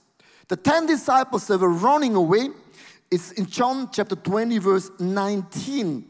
The 0.50 0.58
10 0.58 0.88
disciples 0.88 1.48
that 1.48 1.60
were 1.60 1.70
running 1.70 2.16
away 2.16 2.50
is 3.12 3.32
in 3.34 3.46
John 3.46 3.90
chapter 3.92 4.16
20, 4.16 4.58
verse 4.58 4.92
19. 5.00 6.06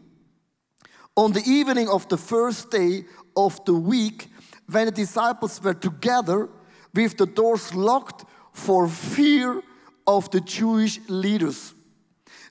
On 1.15 1.31
the 1.33 1.43
evening 1.45 1.89
of 1.89 2.07
the 2.07 2.17
first 2.17 2.71
day 2.71 3.03
of 3.35 3.63
the 3.65 3.73
week, 3.73 4.27
when 4.71 4.85
the 4.85 4.91
disciples 4.91 5.61
were 5.61 5.73
together, 5.73 6.49
with 6.93 7.17
the 7.17 7.25
doors 7.25 7.73
locked 7.75 8.25
for 8.53 8.87
fear 8.87 9.61
of 10.07 10.29
the 10.31 10.41
Jewish 10.41 10.99
leaders. 11.07 11.73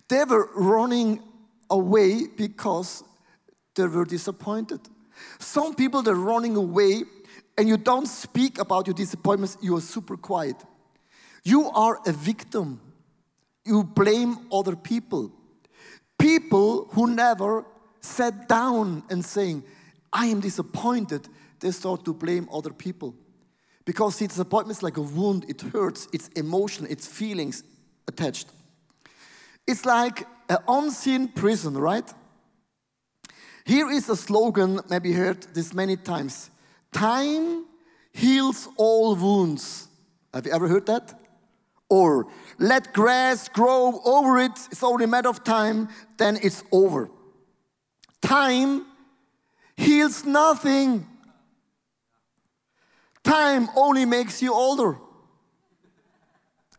They 0.08 0.24
were 0.24 0.48
running 0.54 1.22
away 1.70 2.26
because 2.36 3.02
they 3.74 3.86
were 3.86 4.04
disappointed. 4.04 4.80
Some 5.38 5.74
people 5.74 6.02
they're 6.02 6.14
running 6.14 6.56
away 6.56 7.02
and 7.56 7.68
you 7.68 7.76
don't 7.76 8.06
speak 8.06 8.58
about 8.58 8.86
your 8.86 8.94
disappointments, 8.94 9.56
you 9.60 9.76
are 9.76 9.80
super 9.80 10.16
quiet. 10.16 10.56
You 11.44 11.70
are 11.70 12.00
a 12.06 12.12
victim. 12.12 12.80
You 13.64 13.84
blame 13.84 14.46
other 14.52 14.76
people. 14.76 15.32
People 16.18 16.88
who 16.92 17.06
never 17.06 17.64
sat 18.00 18.48
down 18.48 19.02
and 19.10 19.24
saying, 19.24 19.62
I 20.12 20.26
am 20.26 20.40
disappointed, 20.40 21.28
they 21.60 21.70
start 21.70 22.04
to 22.04 22.14
blame 22.14 22.48
other 22.52 22.72
people. 22.72 23.14
Because 23.84 24.16
see, 24.16 24.26
disappointment 24.26 24.78
is 24.78 24.82
like 24.82 24.96
a 24.96 25.02
wound, 25.02 25.44
it 25.48 25.60
hurts, 25.60 26.08
it's 26.12 26.28
emotion, 26.28 26.86
it's 26.90 27.06
feelings 27.06 27.62
attached. 28.06 28.48
It's 29.66 29.84
like 29.84 30.26
an 30.48 30.58
unseen 30.66 31.28
prison, 31.28 31.76
right? 31.76 32.12
Here 33.64 33.90
is 33.90 34.08
a 34.08 34.16
slogan, 34.16 34.80
maybe 34.88 35.12
heard 35.12 35.42
this 35.54 35.74
many 35.74 35.96
times 35.96 36.50
Time 36.92 37.66
heals 38.12 38.68
all 38.76 39.14
wounds. 39.14 39.88
Have 40.32 40.46
you 40.46 40.52
ever 40.52 40.68
heard 40.68 40.86
that? 40.86 41.18
Or 41.90 42.26
let 42.58 42.92
grass 42.92 43.48
grow 43.48 44.00
over 44.04 44.38
it, 44.38 44.52
it's 44.70 44.82
only 44.82 45.04
a 45.04 45.08
matter 45.08 45.28
of 45.28 45.42
time, 45.42 45.88
then 46.18 46.38
it's 46.42 46.62
over. 46.70 47.10
Time 48.20 48.84
heals 49.76 50.24
nothing. 50.24 51.06
Time 53.24 53.68
only 53.76 54.04
makes 54.04 54.42
you 54.42 54.52
older. 54.52 54.98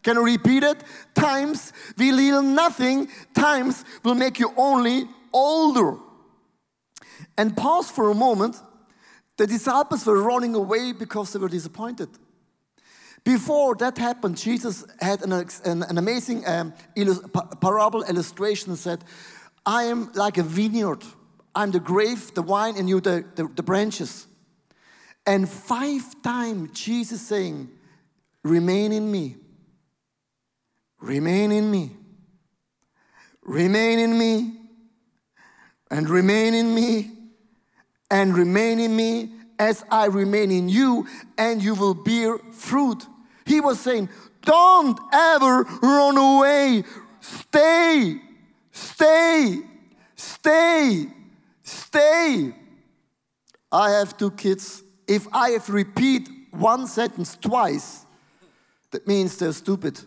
Can 0.04 0.18
I 0.18 0.22
repeat 0.22 0.64
it? 0.64 0.84
Times 1.14 1.74
will 1.98 2.18
heal 2.18 2.42
nothing, 2.42 3.10
times 3.34 3.84
will 4.04 4.16
make 4.16 4.40
you 4.40 4.54
only 4.56 5.08
older. 5.34 5.98
And 7.38 7.56
pause 7.56 7.92
for 7.92 8.10
a 8.10 8.16
moment. 8.16 8.58
The 9.38 9.48
disciples 9.48 10.06
were 10.06 10.22
running 10.22 10.56
away 10.56 10.92
because 10.92 11.32
they 11.32 11.40
were 11.40 11.50
disappointed. 11.50 12.10
Before 13.24 13.76
that 13.76 13.98
happened, 13.98 14.38
Jesus 14.38 14.86
had 15.00 15.22
an, 15.22 15.34
an, 15.66 15.84
an 15.84 15.98
amazing 15.98 16.48
um, 16.48 16.74
parable 17.62 18.04
illustration 18.04 18.76
said, 18.76 19.04
I 19.66 19.84
am 19.84 20.12
like 20.14 20.38
a 20.38 20.44
vineyard. 20.44 21.04
I'm 21.54 21.72
the 21.72 21.80
grape, 21.80 22.34
the 22.34 22.42
wine, 22.42 22.76
and 22.78 22.88
you 22.88 23.02
the, 23.02 23.26
the, 23.36 23.48
the 23.48 23.64
branches. 23.64 24.28
And 25.26 25.50
five 25.50 26.22
times 26.22 26.72
Jesus 26.72 27.22
saying, 27.22 27.70
Remain 28.44 28.94
in 28.94 29.12
me. 29.12 29.36
Remain 31.02 31.52
in 31.52 31.70
me. 31.70 31.92
Remain 33.44 34.00
in 34.00 34.18
me. 34.18 34.54
And 35.92 36.10
remain 36.10 36.54
in 36.54 36.74
me. 36.74 37.12
And 38.10 38.36
remain 38.36 38.80
in 38.80 38.96
me 38.96 39.34
as 39.60 39.84
I 39.92 40.06
remain 40.06 40.50
in 40.52 40.70
you, 40.70 41.06
and 41.38 41.62
you 41.62 41.76
will 41.76 41.94
bear 41.94 42.38
fruit. 42.38 43.06
He 43.46 43.60
was 43.60 43.80
saying, 43.80 44.10
Don't 44.44 44.98
ever 45.14 45.64
run 45.82 46.18
away. 46.18 46.84
Stay, 47.20 48.16
stay, 48.72 49.60
stay, 50.16 51.08
stay. 51.62 52.54
I 53.72 53.92
have 53.92 54.18
two 54.18 54.32
kids. 54.32 54.82
If 55.08 55.28
I 55.34 55.52
have 55.52 55.70
repeat 55.70 56.30
one 56.52 56.88
sentence 56.88 57.36
twice, 57.36 58.06
that 58.92 59.06
means 59.08 59.38
they're 59.38 59.52
stupid. 59.52 60.00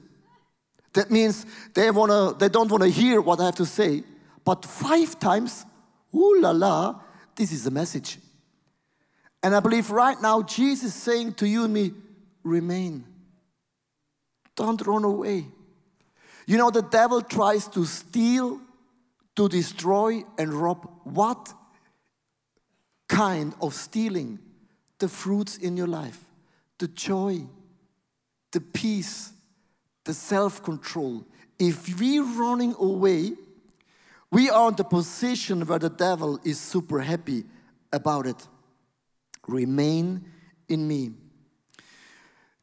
That 0.94 1.10
means 1.10 1.46
they 1.74 1.90
wanna 1.90 2.34
they 2.38 2.48
don't 2.48 2.70
wanna 2.70 2.88
hear 2.88 3.20
what 3.20 3.40
I 3.40 3.46
have 3.46 3.54
to 3.56 3.66
say. 3.66 4.04
But 4.44 4.64
five 4.64 5.18
times, 5.18 5.64
ooh 6.14 6.40
la 6.40 6.50
la, 6.50 7.00
this 7.36 7.52
is 7.52 7.66
a 7.66 7.70
message. 7.70 8.18
And 9.42 9.54
I 9.54 9.60
believe 9.60 9.90
right 9.90 10.20
now 10.20 10.42
Jesus 10.42 10.84
is 10.84 10.94
saying 10.94 11.34
to 11.34 11.48
you 11.48 11.64
and 11.64 11.74
me, 11.74 11.92
remain. 12.42 13.04
Don't 14.54 14.84
run 14.86 15.04
away. 15.04 15.46
You 16.46 16.58
know, 16.58 16.70
the 16.70 16.82
devil 16.82 17.22
tries 17.22 17.66
to 17.68 17.84
steal, 17.84 18.60
to 19.36 19.48
destroy, 19.48 20.24
and 20.38 20.52
rob 20.52 20.88
what 21.04 21.52
kind 23.08 23.54
of 23.60 23.74
stealing? 23.74 24.38
The 24.98 25.08
fruits 25.08 25.56
in 25.56 25.76
your 25.76 25.88
life, 25.88 26.20
the 26.78 26.86
joy, 26.88 27.42
the 28.52 28.60
peace, 28.60 29.32
the 30.04 30.14
self 30.14 30.62
control. 30.62 31.24
If 31.58 31.98
we're 31.98 32.22
running 32.22 32.74
away, 32.78 33.32
we 34.30 34.48
are 34.48 34.68
in 34.68 34.76
the 34.76 34.84
position 34.84 35.66
where 35.66 35.78
the 35.78 35.90
devil 35.90 36.40
is 36.44 36.60
super 36.60 37.00
happy 37.00 37.44
about 37.92 38.26
it. 38.26 38.46
Remain 39.48 40.24
in 40.68 40.86
me. 40.86 41.12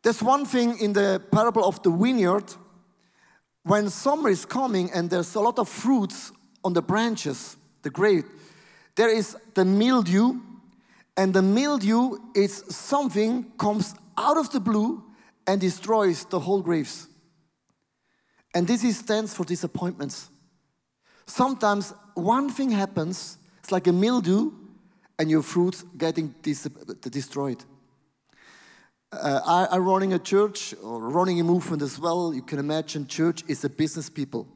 There's 0.01 0.23
one 0.23 0.45
thing 0.45 0.77
in 0.79 0.93
the 0.93 1.21
parable 1.31 1.65
of 1.65 1.83
the 1.83 1.91
vineyard 1.91 2.53
when 3.63 3.89
summer 3.89 4.29
is 4.29 4.45
coming 4.45 4.89
and 4.91 5.09
there's 5.09 5.35
a 5.35 5.39
lot 5.39 5.59
of 5.59 5.67
fruits 5.67 6.31
on 6.63 6.73
the 6.73 6.81
branches, 6.81 7.57
the 7.81 7.89
grape, 7.89 8.25
there 8.95 9.09
is 9.09 9.37
the 9.53 9.63
mildew, 9.63 10.39
and 11.15 11.33
the 11.33 11.41
mildew 11.41 12.17
is 12.35 12.63
something 12.69 13.45
comes 13.57 13.93
out 14.17 14.37
of 14.37 14.51
the 14.51 14.59
blue 14.59 15.03
and 15.47 15.61
destroys 15.61 16.25
the 16.25 16.39
whole 16.39 16.61
grapes. 16.61 17.07
And 18.53 18.67
this 18.67 18.83
is 18.83 18.97
stands 18.97 19.33
for 19.33 19.43
disappointments. 19.43 20.29
Sometimes 21.25 21.93
one 22.15 22.49
thing 22.49 22.71
happens, 22.71 23.37
it's 23.59 23.71
like 23.71 23.87
a 23.87 23.93
mildew, 23.93 24.51
and 25.19 25.29
your 25.29 25.43
fruits 25.43 25.83
getting 25.97 26.33
destroyed. 27.01 27.63
Uh, 29.11 29.67
I, 29.71 29.75
am 29.75 29.85
running 29.85 30.13
a 30.13 30.19
church 30.19 30.73
or 30.81 30.99
running 30.99 31.39
a 31.41 31.43
movement 31.43 31.81
as 31.81 31.99
well. 31.99 32.33
You 32.33 32.41
can 32.41 32.57
imagine 32.57 33.05
church 33.05 33.43
is 33.47 33.65
a 33.65 33.69
business 33.69 34.09
people, 34.09 34.47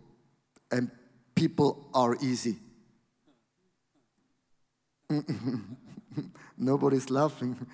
and 0.72 0.89
people 1.36 1.89
are 1.93 2.15
easy. 2.22 2.55
Nobody's 6.58 7.10
laughing. 7.10 7.67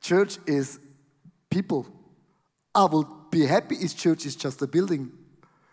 Church 0.00 0.38
is 0.46 0.78
people. 1.50 1.86
I 2.74 2.84
will 2.84 3.04
be 3.30 3.44
happy 3.44 3.76
if 3.76 3.96
church 3.96 4.24
is 4.24 4.34
just 4.36 4.62
a 4.62 4.66
building, 4.66 5.12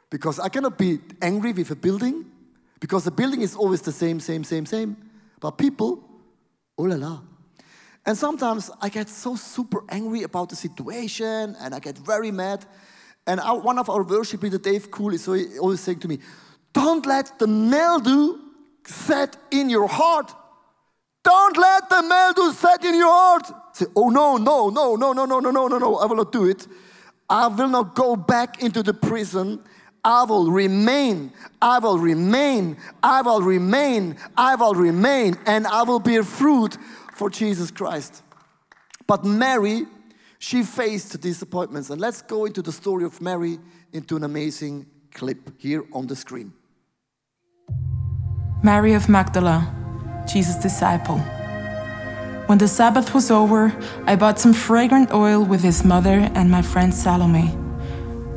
because 0.10 0.40
I 0.40 0.50
cannot 0.50 0.78
be 0.78 1.00
angry 1.22 1.54
with 1.54 1.72
a 1.72 1.76
building, 1.76 2.26
because 2.80 3.06
the 3.06 3.12
building 3.12 3.42
is 3.42 3.56
always 3.56 3.82
the 3.82 3.92
same, 3.92 4.20
same, 4.20 4.44
same, 4.44 4.66
same. 4.66 4.98
But 5.40 5.52
people, 5.52 6.11
oh 6.82 6.86
la 6.86 6.96
la, 6.96 7.20
and 8.06 8.18
sometimes 8.18 8.72
I 8.82 8.90
get 8.90 9.10
so 9.10 9.36
super 9.36 9.84
angry 9.90 10.24
about 10.24 10.50
the 10.50 10.56
situation 10.56 11.56
and 11.60 11.76
I 11.76 11.80
get 11.80 11.98
very 11.98 12.32
mad. 12.32 12.66
And 13.28 13.40
our, 13.40 13.60
one 13.60 13.78
of 13.78 13.90
our 13.90 14.04
worship 14.04 14.42
leader, 14.42 14.58
Dave 14.58 14.90
Cool, 14.90 15.14
is 15.14 15.28
always 15.28 15.80
saying 15.80 16.00
to 16.00 16.08
me, 16.08 16.18
Don't 16.74 17.06
let 17.06 17.38
the 17.38 17.46
mildew 17.46 18.40
set 18.84 19.38
in 19.52 19.70
your 19.70 19.88
heart. 19.88 20.34
Don't 21.24 21.56
let 21.56 21.88
the 21.90 22.02
mildew 22.02 22.52
set 22.54 22.84
in 22.84 22.96
your 22.96 23.12
heart. 23.12 23.52
Say, 23.74 23.86
oh 23.96 24.10
no, 24.10 24.38
no, 24.38 24.70
no, 24.70 24.96
no, 24.96 25.14
no, 25.14 25.26
no, 25.26 25.40
no, 25.40 25.52
no, 25.52 25.68
no, 25.68 25.78
no, 25.78 25.96
I 25.98 26.06
will 26.06 26.16
not 26.16 26.32
do 26.32 26.46
it. 26.46 26.66
I 27.30 27.48
will 27.48 27.68
not 27.68 27.94
go 27.94 28.16
back 28.16 28.64
into 28.64 28.82
the 28.82 28.96
prison. 28.96 29.64
I 30.04 30.24
will 30.24 30.52
remain, 30.52 31.32
I 31.62 31.80
will 31.80 32.00
remain, 32.00 32.78
I 33.04 33.22
will 33.22 33.42
remain, 33.42 34.18
I 34.36 34.56
will 34.56 34.74
remain, 34.74 35.38
and 35.46 35.68
I 35.68 35.84
will 35.84 36.00
bear 36.00 36.24
fruit 36.24 36.78
for 37.14 37.30
Jesus 37.30 37.70
Christ. 37.70 38.24
But 39.06 39.24
Mary, 39.24 39.86
she 40.40 40.64
faced 40.64 41.22
disappointments. 41.22 41.92
And 41.92 42.02
let's 42.02 42.24
go 42.24 42.46
into 42.46 42.64
the 42.64 42.72
story 42.72 43.04
of 43.04 43.22
Mary 43.22 43.60
into 43.94 44.16
an 44.16 44.24
amazing 44.24 44.88
clip 45.14 45.52
here 45.60 45.84
on 45.94 46.08
the 46.08 46.16
screen. 46.16 46.54
Mary 48.64 48.94
of 48.94 49.08
Magdala, 49.08 49.60
Jesus' 50.32 50.56
disciple. 50.56 51.20
When 52.48 52.58
the 52.58 52.68
Sabbath 52.68 53.14
was 53.14 53.30
over, 53.30 53.72
I 54.06 54.16
bought 54.16 54.40
some 54.40 54.54
fragrant 54.54 55.14
oil 55.14 55.44
with 55.46 55.62
his 55.62 55.86
mother 55.86 56.30
and 56.34 56.50
my 56.50 56.62
friend 56.62 56.94
Salome. 56.94 57.56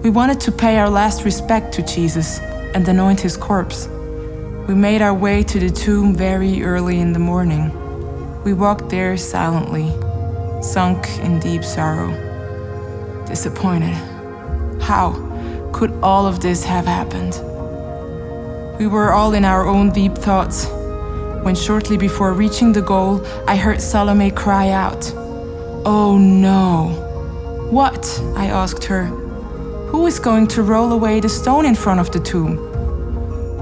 We 0.05 0.11
wanted 0.11 0.39
to 0.41 0.53
pay 0.53 0.77
our 0.77 0.91
last 0.91 1.25
respect 1.25 1.73
to 1.77 1.83
Jesus 1.83 2.39
and 2.75 2.87
anoint 2.87 3.21
his 3.21 3.39
corpse. 3.39 3.89
We 4.69 4.75
made 4.75 5.01
our 5.01 5.15
way 5.15 5.43
to 5.45 5.59
the 5.59 5.71
tomb 5.71 6.15
very 6.15 6.63
early 6.63 7.01
in 7.01 7.15
the 7.15 7.19
morning. 7.19 7.73
We 8.45 8.53
walked 8.53 8.91
there 8.91 9.17
silently, 9.17 9.89
sunk 10.63 11.09
in 11.21 11.41
deep 11.41 11.65
sorrow, 11.65 12.13
disappointed. 13.27 13.95
How 14.83 15.13
could 15.73 15.93
all 16.03 16.27
of 16.27 16.41
this 16.41 16.65
have 16.65 16.85
happened? 16.85 17.33
We 18.79 18.87
were 18.87 19.11
all 19.11 19.33
in 19.33 19.47
our 19.47 19.67
own 19.67 19.91
deep 19.91 20.17
thoughts 20.17 20.67
when, 21.45 21.55
shortly 21.55 21.97
before 21.97 22.35
reaching 22.35 22.75
the 22.75 22.83
goal, 22.83 23.25
I 23.49 23.57
heard 23.57 23.81
Salome 23.81 24.33
cry 24.33 24.69
out, 24.69 25.11
Oh 25.87 26.19
no! 26.19 26.91
What? 27.71 28.05
I 28.37 28.49
asked 28.49 28.85
her. 28.85 29.24
Who 29.95 30.09
is 30.09 30.19
going 30.19 30.45
to 30.45 30.61
roll 30.61 30.93
away 30.93 31.21
the 31.21 31.29
stone 31.29 31.65
in 31.65 31.77
front 31.77 32.01
of 32.01 32.11
the 32.11 32.19
tomb? 32.19 32.59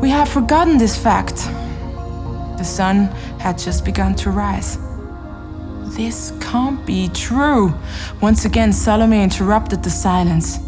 We 0.01 0.09
have 0.09 0.31
forgotten 0.31 0.79
this 0.79 0.97
fact. 0.97 1.37
The 2.57 2.65
sun 2.65 3.09
had 3.39 3.59
just 3.59 3.85
begun 3.85 4.15
to 4.15 4.31
rise. 4.31 4.79
This 5.95 6.33
can't 6.41 6.87
be 6.87 7.11
true. 7.11 7.75
Once 8.23 8.47
again, 8.47 8.73
Salome 8.73 9.23
interrupted 9.23 9.83
the 9.83 9.91
silence, 9.91 10.59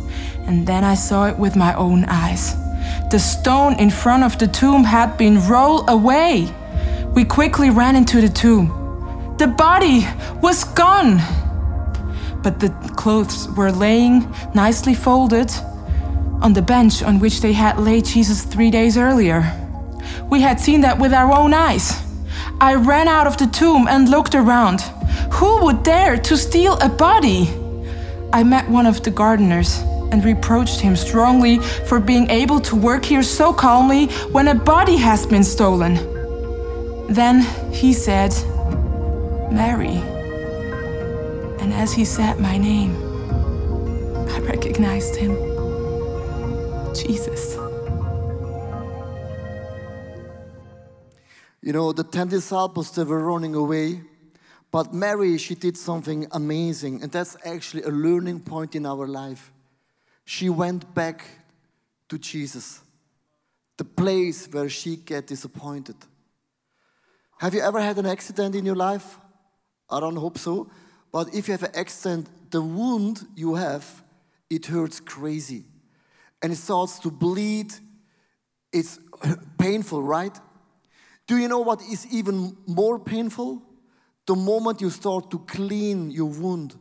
and 0.47 0.66
then 0.66 0.85
I 0.85 0.97
saw 0.97 1.28
it 1.28 1.38
with 1.38 1.56
my 1.56 1.73
own 1.76 2.04
eyes. 2.09 2.54
The 3.11 3.18
stone 3.18 3.73
in 3.80 3.88
front 3.88 4.23
of 4.23 4.38
the 4.38 4.49
tomb 4.49 4.85
had 4.85 5.16
been 5.16 5.49
rolled 5.49 5.88
away. 5.88 6.54
We 7.14 7.25
quickly 7.25 7.71
ran 7.71 7.97
into 7.97 8.21
the 8.21 8.28
tomb. 8.28 8.68
The 9.38 9.47
body 9.47 10.06
was 10.42 10.64
gone. 10.64 11.23
But 12.42 12.61
the 12.61 12.68
clothes 13.04 13.50
were 13.50 13.70
laying 13.70 14.26
nicely 14.54 14.94
folded 14.94 15.52
on 16.40 16.54
the 16.54 16.62
bench 16.62 17.02
on 17.02 17.18
which 17.18 17.42
they 17.42 17.52
had 17.52 17.78
laid 17.78 18.02
Jesus 18.06 18.44
three 18.44 18.70
days 18.70 18.96
earlier. 18.96 19.40
We 20.30 20.40
had 20.40 20.58
seen 20.58 20.80
that 20.80 20.99
with 20.99 21.12
our 21.12 21.30
own 21.30 21.52
eyes. 21.52 22.02
I 22.62 22.76
ran 22.76 23.06
out 23.06 23.26
of 23.26 23.37
the 23.37 23.46
tomb 23.46 23.88
and 23.88 24.08
looked 24.08 24.34
around. 24.34 24.80
Who 25.34 25.64
would 25.64 25.82
dare 25.82 26.16
to 26.16 26.34
steal 26.38 26.78
a 26.80 26.88
body? 26.88 27.50
I 28.32 28.42
met 28.42 28.70
one 28.70 28.87
of 28.87 29.02
the 29.02 29.11
gardeners 29.11 29.80
and 30.11 30.25
reproached 30.25 30.80
him 30.80 30.96
strongly 30.96 31.58
for 31.58 32.00
being 32.00 32.30
able 32.30 32.61
to 32.61 32.75
work 32.75 33.04
here 33.04 33.23
so 33.23 33.52
calmly 33.52 34.06
when 34.32 34.49
a 34.49 34.54
body 34.54 34.96
has 34.96 35.26
been 35.26 35.44
stolen. 35.44 35.94
Then 37.12 37.42
he 37.70 37.92
said, 37.92 38.32
Mary. 39.52 40.13
And 41.64 41.73
as 41.73 41.94
he 41.94 42.04
said 42.04 42.38
my 42.40 42.59
name, 42.59 42.94
I 44.28 44.38
recognized 44.40 45.16
him 45.16 45.33
Jesus. 46.94 47.56
You 51.62 51.73
know, 51.73 51.94
the 51.94 52.04
10 52.04 52.28
disciples, 52.28 52.90
they 52.94 53.04
were 53.04 53.25
running 53.25 53.54
away. 53.54 54.02
But 54.71 54.92
Mary, 54.92 55.38
she 55.38 55.54
did 55.54 55.78
something 55.78 56.26
amazing. 56.33 57.02
And 57.02 57.11
that's 57.11 57.35
actually 57.47 57.85
a 57.85 57.88
learning 57.88 58.40
point 58.40 58.76
in 58.76 58.85
our 58.85 59.06
life. 59.06 59.50
She 60.26 60.50
went 60.50 60.94
back 60.94 61.25
to 62.11 62.18
Jesus, 62.18 62.83
the 63.78 63.85
place 63.85 64.49
where 64.52 64.68
she 64.68 64.97
get 64.97 65.28
disappointed. 65.28 65.97
Have 67.38 67.54
you 67.54 67.62
ever 67.62 67.80
had 67.80 67.97
an 67.97 68.04
accident 68.04 68.54
in 68.54 68.66
your 68.66 68.76
life? 68.76 69.16
I 69.88 69.99
don't 69.99 70.16
hope 70.16 70.37
so. 70.37 70.68
But 71.14 71.33
if 71.33 71.47
you 71.47 71.52
have 71.52 71.62
an 71.62 71.76
accident, 71.76 72.26
the 72.50 72.61
wound 72.61 73.25
you 73.37 73.54
have, 73.54 74.02
it 74.50 74.66
hurts 74.66 74.99
crazy. 74.99 75.62
And 76.42 76.52
it 76.52 76.56
starts 76.56 76.99
to 76.99 77.09
bleed. 77.09 77.73
It's 78.73 78.99
painful, 79.59 80.02
right? 80.02 80.37
Do 81.28 81.37
you 81.37 81.47
know 81.47 81.61
what 81.61 81.80
is 81.83 82.04
even 82.12 82.56
more 82.66 82.99
painful? 82.99 83.62
The 84.26 84.35
moment 84.35 84.80
you 84.80 84.90
start 84.90 85.30
to 85.30 85.38
clean 85.38 86.11
your 86.11 86.30
wound. 86.30 86.75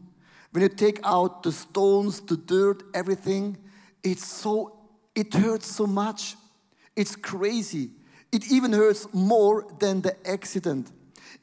When 0.50 0.63
you 0.63 0.70
take 0.70 1.00
out 1.04 1.44
the 1.44 1.52
stones, 1.52 2.20
the 2.20 2.36
dirt, 2.36 2.82
everything, 2.96 3.56
it's 4.04 4.25
so, 4.25 4.80
it 5.13 5.32
hurts 5.32 5.68
so 5.68 5.86
much. 5.86 6.38
It's 6.96 7.16
crazy. 7.16 7.92
It 8.32 8.52
even 8.52 8.74
hurts 8.74 9.13
more 9.13 9.67
than 9.78 10.02
the 10.02 10.15
accident. 10.28 10.91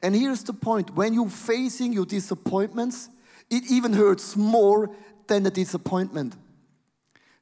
And 0.01 0.15
here's 0.15 0.43
the 0.43 0.53
point 0.53 0.95
when 0.95 1.13
you're 1.13 1.29
facing 1.29 1.93
your 1.93 2.05
disappointments, 2.05 3.09
it 3.49 3.69
even 3.69 3.93
hurts 3.93 4.35
more 4.35 4.95
than 5.27 5.43
the 5.43 5.51
disappointment. 5.51 6.35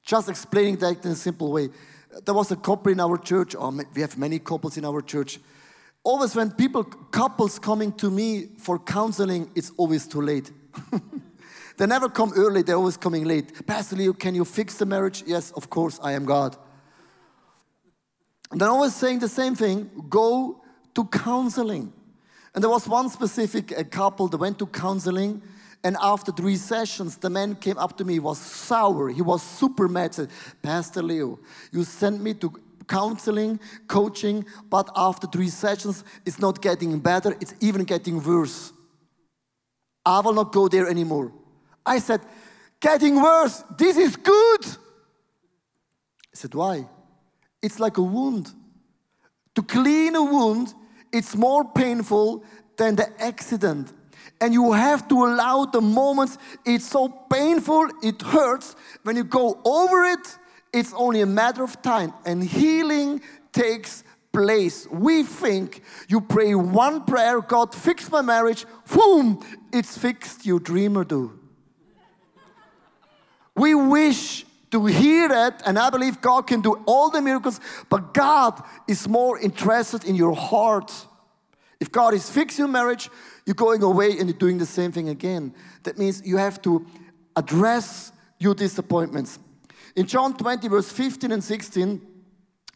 Just 0.03 0.29
explaining 0.29 0.77
that 0.77 1.05
in 1.05 1.11
a 1.11 1.15
simple 1.15 1.51
way. 1.51 1.69
There 2.25 2.33
was 2.33 2.51
a 2.51 2.55
couple 2.55 2.91
in 2.91 2.99
our 2.99 3.17
church, 3.17 3.55
or 3.55 3.71
we 3.93 4.01
have 4.01 4.17
many 4.17 4.39
couples 4.39 4.77
in 4.77 4.85
our 4.85 5.01
church. 5.01 5.39
Always, 6.03 6.35
when 6.35 6.51
people, 6.51 6.83
couples 6.83 7.59
coming 7.59 7.91
to 7.93 8.09
me 8.09 8.47
for 8.57 8.79
counseling, 8.79 9.51
it's 9.53 9.71
always 9.77 10.07
too 10.07 10.21
late. 10.21 10.51
they 11.77 11.85
never 11.85 12.09
come 12.09 12.33
early, 12.35 12.63
they're 12.63 12.77
always 12.77 12.97
coming 12.97 13.25
late. 13.25 13.65
Pastor 13.67 13.95
Leo, 13.95 14.13
can 14.13 14.33
you 14.33 14.45
fix 14.45 14.75
the 14.75 14.85
marriage? 14.85 15.23
Yes, 15.27 15.51
of 15.51 15.69
course, 15.69 15.99
I 16.01 16.13
am 16.13 16.25
God. 16.25 16.57
And 18.51 18.59
they're 18.59 18.69
always 18.69 18.95
saying 18.95 19.19
the 19.19 19.29
same 19.29 19.55
thing 19.55 19.89
go 20.09 20.63
to 20.95 21.05
counseling. 21.05 21.93
And 22.53 22.63
there 22.63 22.69
was 22.69 22.87
one 22.87 23.09
specific 23.09 23.71
a 23.77 23.83
couple 23.83 24.27
that 24.27 24.37
went 24.37 24.59
to 24.59 24.67
counseling, 24.67 25.41
and 25.83 25.95
after 26.01 26.31
three 26.31 26.57
sessions, 26.57 27.17
the 27.17 27.29
man 27.29 27.55
came 27.55 27.77
up 27.77 27.97
to 27.97 28.05
me, 28.05 28.13
he 28.13 28.19
was 28.19 28.37
sour, 28.37 29.09
he 29.09 29.21
was 29.21 29.41
super 29.41 29.87
mad, 29.87 30.13
said, 30.13 30.29
Pastor 30.61 31.01
Leo, 31.01 31.39
you 31.71 31.83
sent 31.83 32.21
me 32.21 32.33
to 32.35 32.53
counseling, 32.87 33.59
coaching, 33.87 34.45
but 34.69 34.89
after 34.95 35.27
three 35.27 35.47
sessions, 35.47 36.03
it's 36.25 36.39
not 36.39 36.61
getting 36.61 36.99
better, 36.99 37.37
it's 37.39 37.53
even 37.61 37.83
getting 37.83 38.21
worse. 38.21 38.73
I 40.05 40.19
will 40.19 40.33
not 40.33 40.51
go 40.51 40.67
there 40.67 40.87
anymore. 40.87 41.31
I 41.85 41.99
said, 41.99 42.21
Getting 42.81 43.21
worse, 43.21 43.63
this 43.77 43.97
is 43.97 44.15
good. 44.15 44.65
I 44.65 46.33
said, 46.33 46.53
Why? 46.55 46.87
It's 47.61 47.79
like 47.79 47.97
a 47.97 48.01
wound. 48.01 48.51
To 49.55 49.63
clean 49.63 50.15
a 50.15 50.23
wound, 50.23 50.73
it's 51.11 51.35
more 51.35 51.63
painful 51.63 52.43
than 52.77 52.95
the 52.95 53.09
accident. 53.21 53.93
And 54.41 54.53
you 54.53 54.71
have 54.71 55.07
to 55.09 55.25
allow 55.25 55.65
the 55.65 55.81
moments, 55.81 56.37
it's 56.65 56.87
so 56.87 57.09
painful, 57.09 57.89
it 58.01 58.21
hurts. 58.21 58.75
When 59.03 59.15
you 59.15 59.23
go 59.23 59.59
over 59.65 60.05
it, 60.05 60.37
it's 60.71 60.93
only 60.93 61.21
a 61.21 61.25
matter 61.25 61.63
of 61.63 61.81
time. 61.81 62.13
And 62.25 62.43
healing 62.43 63.21
takes 63.51 64.03
place. 64.31 64.87
We 64.89 65.23
think 65.23 65.81
you 66.07 66.21
pray 66.21 66.55
one 66.55 67.03
prayer, 67.05 67.41
God, 67.41 67.75
fix 67.75 68.09
my 68.11 68.21
marriage, 68.21 68.65
boom, 68.93 69.43
it's 69.73 69.97
fixed, 69.97 70.45
you 70.45 70.59
dreamer 70.59 71.03
do. 71.03 71.37
We 73.55 73.75
wish 73.75 74.45
to 74.71 74.85
hear 74.85 75.27
that, 75.29 75.63
and 75.65 75.79
I 75.79 75.89
believe 75.89 76.21
God 76.21 76.47
can 76.47 76.61
do 76.61 76.81
all 76.85 77.09
the 77.09 77.21
miracles, 77.21 77.59
but 77.89 78.13
God 78.13 78.61
is 78.87 79.07
more 79.07 79.39
interested 79.39 80.05
in 80.05 80.15
your 80.15 80.35
heart. 80.35 80.93
If 81.79 81.91
God 81.91 82.13
is 82.13 82.29
fixing 82.29 82.63
your 82.63 82.71
marriage, 82.71 83.09
you're 83.45 83.55
going 83.55 83.81
away 83.81 84.11
and 84.19 84.29
you're 84.29 84.37
doing 84.37 84.57
the 84.57 84.65
same 84.65 84.91
thing 84.91 85.09
again. 85.09 85.53
That 85.83 85.97
means 85.97 86.21
you 86.25 86.37
have 86.37 86.61
to 86.63 86.85
address 87.35 88.11
your 88.37 88.53
disappointments. 88.53 89.39
In 89.95 90.05
John 90.05 90.35
20, 90.37 90.67
verse 90.67 90.91
15 90.91 91.31
and 91.31 91.43
16, 91.43 92.01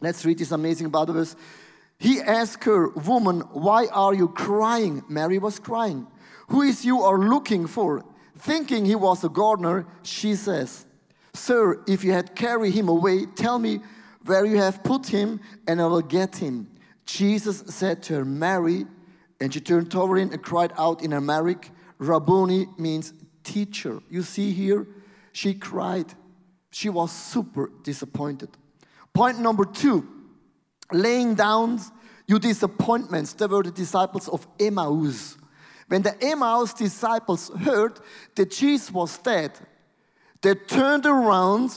let's 0.02 0.26
read 0.26 0.40
this 0.40 0.52
amazing 0.52 0.90
Bible 0.90 1.14
verse. 1.14 1.36
He 2.00 2.20
asked 2.20 2.64
her, 2.64 2.90
Woman, 2.90 3.42
why 3.52 3.88
are 3.88 4.14
you 4.14 4.30
crying? 4.30 5.04
Mary 5.08 5.38
was 5.38 5.60
crying. 5.60 6.08
Who 6.48 6.62
is 6.62 6.84
you 6.84 7.02
are 7.02 7.18
looking 7.20 7.68
for? 7.68 8.04
Thinking 8.38 8.86
he 8.86 8.96
was 8.96 9.24
a 9.24 9.30
gardener, 9.30 9.86
she 10.02 10.36
says, 10.36 10.86
Sir, 11.34 11.84
if 11.88 12.04
you 12.04 12.12
had 12.12 12.36
carried 12.36 12.74
him 12.74 12.90
away, 12.90 13.26
tell 13.26 13.60
me 13.60 13.80
where 14.26 14.46
you 14.46 14.58
have 14.58 14.84
put 14.84 15.08
him, 15.08 15.40
and 15.68 15.82
I 15.82 15.88
will 15.88 16.02
get 16.02 16.38
him. 16.38 16.70
Jesus 17.06 17.64
said 17.68 18.04
to 18.04 18.16
her, 18.16 18.26
Mary, 18.26 18.86
and 19.42 19.54
she 19.54 19.60
turned 19.60 19.92
toward 19.92 20.20
him 20.20 20.32
and 20.32 20.42
cried 20.42 20.72
out 20.78 21.02
in 21.02 21.12
Aramaic, 21.12 21.72
Rabboni 21.98 22.68
means 22.78 23.14
teacher. 23.44 24.00
You 24.10 24.22
see 24.22 24.52
here, 24.52 24.88
she 25.32 25.54
cried. 25.54 26.14
She 26.72 26.90
was 26.90 27.12
super 27.12 27.70
disappointed. 27.84 28.50
Point 29.14 29.40
number 29.40 29.66
two, 29.66 30.08
laying 30.92 31.36
down 31.36 31.80
your 32.28 32.40
disappointments. 32.40 33.34
They 33.34 33.46
were 33.46 33.64
the 33.64 33.72
disciples 33.72 34.28
of 34.28 34.48
Emmaus. 34.60 35.38
When 35.88 36.02
the 36.02 36.16
Emmaus 36.24 36.74
disciples 36.74 37.52
heard 37.60 38.00
that 38.36 38.52
Jesus 38.52 38.92
was 38.92 39.18
dead, 39.18 39.52
they 40.44 40.54
turned 40.56 41.06
around, 41.06 41.72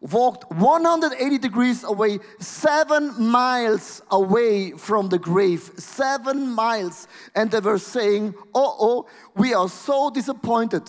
walked 0.00 0.50
180 0.52 1.38
degrees 1.38 1.82
away, 1.82 2.20
seven 2.38 3.20
miles 3.20 4.00
away 4.10 4.70
from 4.70 5.08
the 5.08 5.18
grave, 5.18 5.72
seven 5.76 6.48
miles, 6.48 7.08
and 7.34 7.50
they 7.50 7.58
were 7.58 7.78
saying, 7.78 8.34
Oh, 8.54 8.76
oh, 8.80 9.06
we 9.34 9.54
are 9.54 9.68
so 9.68 10.10
disappointed. 10.10 10.82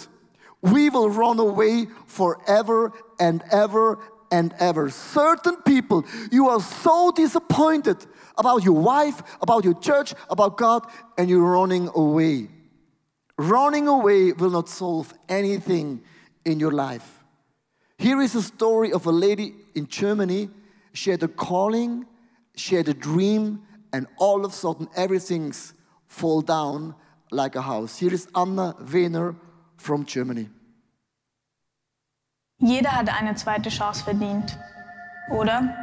We 0.61 0.91
will 0.91 1.09
run 1.09 1.39
away 1.39 1.87
forever 2.05 2.93
and 3.19 3.43
ever 3.51 3.97
and 4.31 4.53
ever. 4.59 4.89
Certain 4.89 5.55
people, 5.63 6.05
you 6.31 6.49
are 6.49 6.61
so 6.61 7.11
disappointed 7.15 7.97
about 8.37 8.63
your 8.63 8.79
wife, 8.79 9.23
about 9.41 9.65
your 9.65 9.73
church, 9.79 10.13
about 10.29 10.57
God, 10.57 10.85
and 11.17 11.29
you're 11.29 11.41
running 11.41 11.89
away. 11.95 12.49
Running 13.39 13.87
away 13.87 14.33
will 14.33 14.51
not 14.51 14.69
solve 14.69 15.11
anything 15.27 16.03
in 16.47 16.59
your 16.61 16.71
life. 16.71 17.23
Here 17.97 18.21
is 18.21 18.35
a 18.35 18.41
story 18.41 18.93
of 18.93 19.05
a 19.05 19.11
lady 19.11 19.53
in 19.75 19.87
Germany. 19.87 20.49
She 20.93 21.11
had 21.11 21.21
a 21.21 21.27
calling, 21.27 22.05
she 22.55 22.75
had 22.75 22.87
a 22.87 22.93
dream, 22.93 23.61
and 23.91 24.07
all 24.17 24.45
of 24.45 24.51
a 24.51 24.55
sudden 24.55 24.87
everything's 24.95 25.73
fall 26.07 26.41
down 26.41 26.95
like 27.31 27.55
a 27.55 27.61
house. 27.61 27.99
Here 27.99 28.13
is 28.13 28.27
Anna 28.33 28.75
Wehner 28.79 29.35
from 29.77 30.05
Germany. 30.05 30.49
Jeder 32.59 32.89
hat 32.89 33.09
eine 33.09 33.35
zweite 33.35 33.69
Chance 33.69 34.03
verdient, 34.03 34.57
oder? 35.31 35.75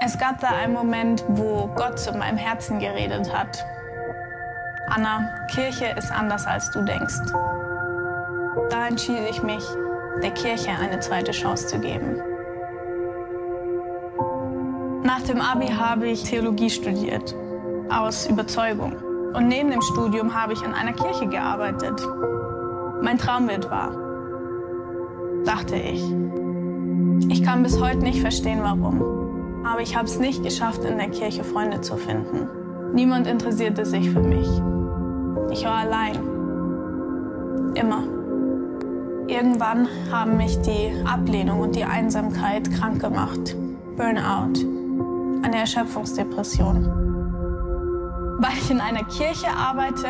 Es 0.00 0.16
gab 0.18 0.40
da 0.40 0.48
einen 0.48 0.74
Moment, 0.74 1.24
wo 1.28 1.66
Gott 1.74 1.98
zu 1.98 2.12
meinem 2.12 2.36
Herzen 2.36 2.78
geredet 2.78 3.32
hat. 3.32 3.64
Anna, 4.88 5.46
Kirche 5.50 5.86
ist 5.96 6.12
anders 6.12 6.46
als 6.46 6.70
du 6.70 6.82
denkst. 6.82 7.32
Da 8.70 8.88
entschied 8.88 9.20
ich 9.30 9.42
mich, 9.42 9.64
der 10.22 10.30
Kirche 10.32 10.70
eine 10.70 11.00
zweite 11.00 11.32
Chance 11.32 11.66
zu 11.66 11.78
geben. 11.78 12.20
Nach 15.04 15.22
dem 15.22 15.40
Abi 15.40 15.68
habe 15.68 16.08
ich 16.08 16.24
Theologie 16.24 16.70
studiert, 16.70 17.34
aus 17.88 18.26
Überzeugung. 18.26 18.94
Und 19.34 19.48
neben 19.48 19.70
dem 19.70 19.80
Studium 19.80 20.34
habe 20.34 20.52
ich 20.52 20.62
an 20.64 20.74
einer 20.74 20.92
Kirche 20.92 21.26
gearbeitet. 21.26 22.00
Mein 23.02 23.18
Traum 23.18 23.48
wird 23.48 23.70
wahr, 23.70 23.92
dachte 25.44 25.76
ich. 25.76 26.02
Ich 27.30 27.42
kann 27.42 27.62
bis 27.62 27.80
heute 27.80 27.98
nicht 27.98 28.20
verstehen, 28.20 28.60
warum. 28.62 29.64
Aber 29.64 29.80
ich 29.80 29.96
habe 29.96 30.06
es 30.06 30.18
nicht 30.18 30.42
geschafft, 30.42 30.84
in 30.84 30.98
der 30.98 31.10
Kirche 31.10 31.44
Freunde 31.44 31.80
zu 31.80 31.96
finden. 31.96 32.48
Niemand 32.92 33.26
interessierte 33.26 33.84
sich 33.84 34.10
für 34.10 34.22
mich. 34.22 34.48
Ich 35.50 35.64
war 35.64 35.78
allein. 35.78 36.16
Immer. 37.74 38.17
Irgendwann 39.28 39.86
haben 40.10 40.38
mich 40.38 40.58
die 40.62 40.90
Ablehnung 41.06 41.60
und 41.60 41.76
die 41.76 41.84
Einsamkeit 41.84 42.72
krank 42.72 43.02
gemacht. 43.02 43.54
Burnout. 43.94 44.58
Eine 45.42 45.58
Erschöpfungsdepression. 45.58 46.86
Weil 48.40 48.52
ich 48.54 48.70
in 48.70 48.80
einer 48.80 49.04
Kirche 49.04 49.50
arbeite, 49.50 50.08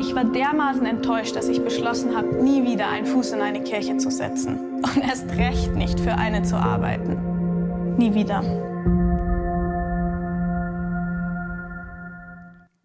ich 0.00 0.12
war 0.12 0.24
dermaßen 0.24 0.84
enttäuscht, 0.86 1.36
dass 1.36 1.46
ich 1.46 1.62
beschlossen 1.62 2.16
habe, 2.16 2.42
nie 2.42 2.64
wieder 2.64 2.88
einen 2.88 3.06
Fuß 3.06 3.30
in 3.30 3.42
eine 3.42 3.62
Kirche 3.62 3.96
zu 3.98 4.10
setzen. 4.10 4.82
Und 4.82 4.96
erst 4.96 5.30
recht 5.36 5.76
nicht 5.76 6.00
für 6.00 6.14
eine 6.14 6.42
zu 6.42 6.56
arbeiten. 6.56 7.96
Nie 7.96 8.12
wieder. 8.12 8.42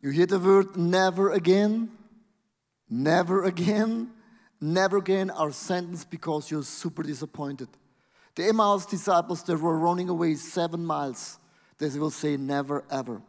You 0.01 0.11
hear 0.11 0.27
the 0.29 0.43
word 0.43 0.77
never 0.77 1.33
again? 1.33 1.89
Never 2.87 3.43
again? 3.43 4.14
Never 4.61 4.97
again 4.97 5.29
are 5.29 5.51
sentenced 5.51 6.09
because 6.09 6.49
you're 6.49 6.63
super 6.63 7.03
disappointed. 7.03 7.69
The 8.35 8.47
Emmaus 8.47 8.85
disciples, 8.85 9.43
that 9.43 9.59
were 9.59 9.77
running 9.77 10.09
away 10.09 10.35
seven 10.35 10.85
miles. 10.85 11.39
They 11.77 11.89
will 11.99 12.11
say 12.11 12.37
never 12.37 12.83
ever. 12.91 13.21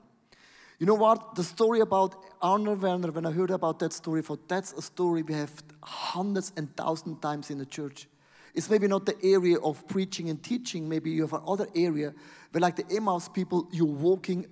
You 0.79 0.87
know 0.87 0.95
what? 0.95 1.35
The 1.35 1.45
story 1.45 1.81
about 1.81 2.23
Anna 2.43 2.77
Wehner, 2.77 3.13
when 3.13 3.25
I 3.25 3.31
heard 3.31 3.51
about 3.51 3.79
that 3.79 3.93
story, 3.93 4.23
for 4.23 4.39
that's 4.47 4.73
a 4.73 4.83
story 4.83 5.23
we 5.23 5.35
have 5.35 5.53
hundreds 5.83 6.53
and 6.57 6.75
thousands 6.77 7.21
times 7.21 7.51
in 7.51 7.59
the 7.59 7.67
church. 7.67 8.09
It's 8.55 8.69
maybe 8.69 8.87
not 8.87 9.07
the 9.07 9.17
area 9.23 9.59
of 9.59 9.87
preaching 9.89 10.29
and 10.29 10.43
teaching. 10.43 10.89
Maybe 10.89 11.11
you 11.11 11.23
have 11.23 11.33
another 11.33 11.67
area 11.75 12.15
where, 12.51 12.61
like 12.61 12.77
the 12.77 12.87
Emmaus 12.95 13.29
people, 13.29 13.69
you're 13.73 13.87
walking 13.87 14.47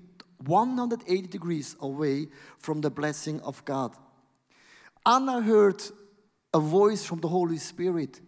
180 0.47 1.27
degrees 1.29 1.77
away 1.81 2.29
from 2.59 2.81
the 2.81 2.91
blessing 2.91 3.41
of 3.41 3.65
God. 3.65 3.95
Anna 5.07 5.41
heard 5.41 5.83
a 6.55 6.61
voice 6.61 7.05
from 7.05 7.21
the 7.21 7.29
Holy 7.29 7.59
Spirit 7.59 8.21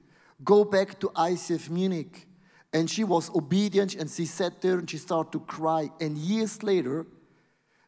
go 0.45 0.65
back 0.65 0.99
to 1.01 1.09
ICF 1.09 1.71
Munich. 1.71 2.27
And 2.73 2.91
she 2.91 3.05
was 3.05 3.31
obedient 3.35 3.95
and 3.95 4.11
she 4.11 4.27
sat 4.27 4.61
there 4.61 4.79
and 4.79 4.91
she 4.91 4.99
started 4.99 5.33
to 5.33 5.41
cry. 5.41 5.89
And 6.01 6.19
years 6.19 6.63
later, 6.63 7.07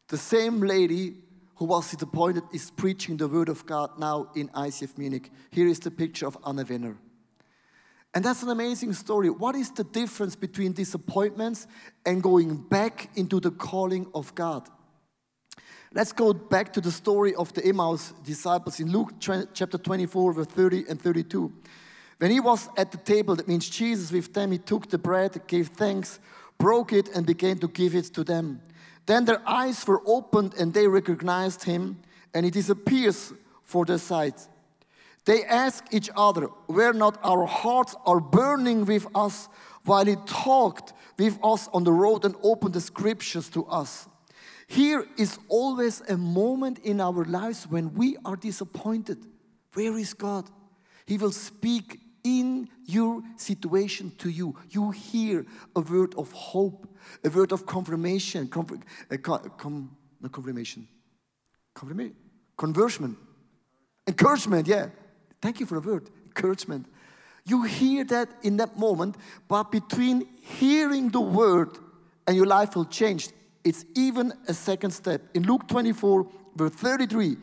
the 0.06 0.16
same 0.16 0.60
lady 0.60 1.16
who 1.56 1.66
was 1.66 1.90
disappointed 1.90 2.44
is 2.54 2.70
preaching 2.70 3.16
the 3.16 3.28
word 3.28 3.48
of 3.48 3.66
God 3.66 3.98
now 3.98 4.30
in 4.34 4.48
ICF 4.48 4.96
Munich. 4.96 5.30
Here 5.50 5.66
is 5.66 5.80
the 5.80 5.90
picture 5.90 6.26
of 6.26 6.38
Anna 6.46 6.64
Wehner. 6.64 6.96
And 8.14 8.24
that's 8.24 8.42
an 8.42 8.48
amazing 8.48 8.94
story. 8.94 9.28
What 9.28 9.54
is 9.56 9.70
the 9.72 9.84
difference 9.84 10.34
between 10.34 10.72
disappointments 10.72 11.66
and 12.06 12.22
going 12.22 12.56
back 12.56 13.10
into 13.16 13.40
the 13.40 13.50
calling 13.50 14.06
of 14.14 14.34
God? 14.34 14.68
Let's 15.94 16.12
go 16.12 16.34
back 16.34 16.74
to 16.74 16.82
the 16.82 16.90
story 16.90 17.34
of 17.34 17.54
the 17.54 17.64
Emmaus 17.64 18.12
disciples 18.22 18.78
in 18.78 18.92
Luke 18.92 19.14
chapter 19.20 19.78
24, 19.78 20.34
verse 20.34 20.46
30 20.46 20.84
and 20.86 21.00
32. 21.00 21.50
When 22.18 22.30
he 22.30 22.40
was 22.40 22.68
at 22.76 22.90
the 22.90 22.98
table, 22.98 23.36
that 23.36 23.48
means 23.48 23.70
Jesus 23.70 24.12
with 24.12 24.34
them, 24.34 24.52
he 24.52 24.58
took 24.58 24.90
the 24.90 24.98
bread, 24.98 25.40
gave 25.46 25.68
thanks, 25.68 26.20
broke 26.58 26.92
it, 26.92 27.08
and 27.14 27.24
began 27.24 27.58
to 27.60 27.68
give 27.68 27.94
it 27.94 28.04
to 28.14 28.22
them. 28.22 28.60
Then 29.06 29.24
their 29.24 29.40
eyes 29.48 29.86
were 29.86 30.02
opened 30.04 30.52
and 30.58 30.74
they 30.74 30.86
recognized 30.86 31.64
him, 31.64 32.00
and 32.34 32.44
he 32.44 32.50
disappears 32.50 33.32
for 33.64 33.86
their 33.86 33.98
sight. 33.98 34.46
They 35.24 35.42
ask 35.44 35.84
each 35.90 36.10
other, 36.14 36.48
were 36.68 36.92
not 36.92 37.18
our 37.24 37.46
hearts 37.46 37.96
are 38.04 38.20
burning 38.20 38.84
with 38.84 39.06
us 39.14 39.48
while 39.84 40.04
he 40.04 40.16
talked 40.26 40.92
with 41.18 41.38
us 41.42 41.68
on 41.72 41.84
the 41.84 41.92
road 41.92 42.26
and 42.26 42.34
opened 42.42 42.74
the 42.74 42.80
scriptures 42.82 43.48
to 43.50 43.64
us? 43.66 44.06
Here 44.68 45.06
is 45.16 45.38
always 45.48 46.02
a 46.08 46.16
moment 46.16 46.78
in 46.80 47.00
our 47.00 47.24
lives 47.24 47.66
when 47.66 47.94
we 47.94 48.18
are 48.24 48.36
disappointed. 48.36 49.18
Where 49.72 49.96
is 49.96 50.12
God? 50.12 50.48
He 51.06 51.16
will 51.16 51.32
speak 51.32 51.98
in 52.22 52.68
your 52.84 53.22
situation 53.36 54.12
to 54.18 54.28
you. 54.28 54.54
You 54.68 54.90
hear 54.90 55.46
a 55.74 55.80
word 55.80 56.14
of 56.18 56.30
hope, 56.32 56.86
a 57.24 57.30
word 57.30 57.52
of 57.52 57.64
confirmation, 57.64 58.50
uh, 58.52 59.16
com, 59.56 59.96
confirmation, 60.30 60.86
confirmation, 61.74 62.16
conversion, 62.56 63.16
encouragement, 64.06 64.66
yeah. 64.66 64.88
Thank 65.40 65.60
you 65.60 65.66
for 65.66 65.80
the 65.80 65.88
word, 65.88 66.10
encouragement. 66.26 66.86
You 67.46 67.62
hear 67.62 68.04
that 68.04 68.28
in 68.42 68.58
that 68.58 68.78
moment, 68.78 69.16
but 69.48 69.72
between 69.72 70.28
hearing 70.42 71.08
the 71.08 71.20
word 71.20 71.78
and 72.26 72.36
your 72.36 72.46
life 72.46 72.76
will 72.76 72.84
change, 72.84 73.30
it's 73.64 73.84
even 73.94 74.32
a 74.46 74.54
second 74.54 74.92
step. 74.92 75.22
In 75.34 75.42
Luke 75.44 75.68
24, 75.68 76.26
verse 76.56 76.72
33, 76.72 77.36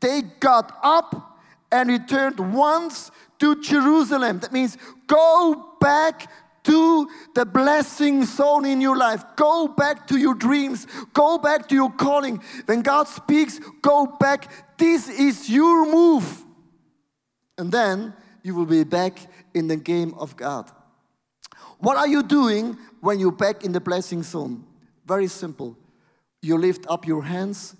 they 0.00 0.22
got 0.40 0.78
up 0.82 1.40
and 1.72 1.88
returned 1.88 2.54
once 2.54 3.10
to 3.38 3.60
Jerusalem. 3.60 4.38
That 4.40 4.52
means 4.52 4.78
go 5.06 5.76
back 5.80 6.30
to 6.64 7.08
the 7.34 7.44
blessing 7.44 8.24
zone 8.24 8.64
in 8.64 8.80
your 8.80 8.96
life. 8.96 9.22
Go 9.36 9.68
back 9.68 10.06
to 10.08 10.18
your 10.18 10.34
dreams. 10.34 10.86
Go 11.12 11.38
back 11.38 11.68
to 11.68 11.74
your 11.74 11.90
calling. 11.90 12.42
When 12.66 12.82
God 12.82 13.06
speaks, 13.06 13.60
go 13.82 14.06
back. 14.06 14.50
This 14.78 15.08
is 15.08 15.48
your 15.50 15.90
move. 15.90 16.44
And 17.58 17.70
then 17.70 18.14
you 18.42 18.54
will 18.54 18.66
be 18.66 18.84
back 18.84 19.18
in 19.52 19.68
the 19.68 19.76
game 19.76 20.14
of 20.14 20.36
God. 20.36 20.70
What 21.78 21.96
are 21.96 22.08
you 22.08 22.22
doing 22.22 22.78
when 23.00 23.20
you're 23.20 23.32
back 23.32 23.64
in 23.64 23.72
the 23.72 23.80
blessing 23.80 24.22
zone? 24.22 24.64
Very 25.06 25.26
simple. 25.26 25.76
You 26.42 26.58
lift 26.58 26.86
up 26.88 27.06
your 27.06 27.22
hands 27.22 27.76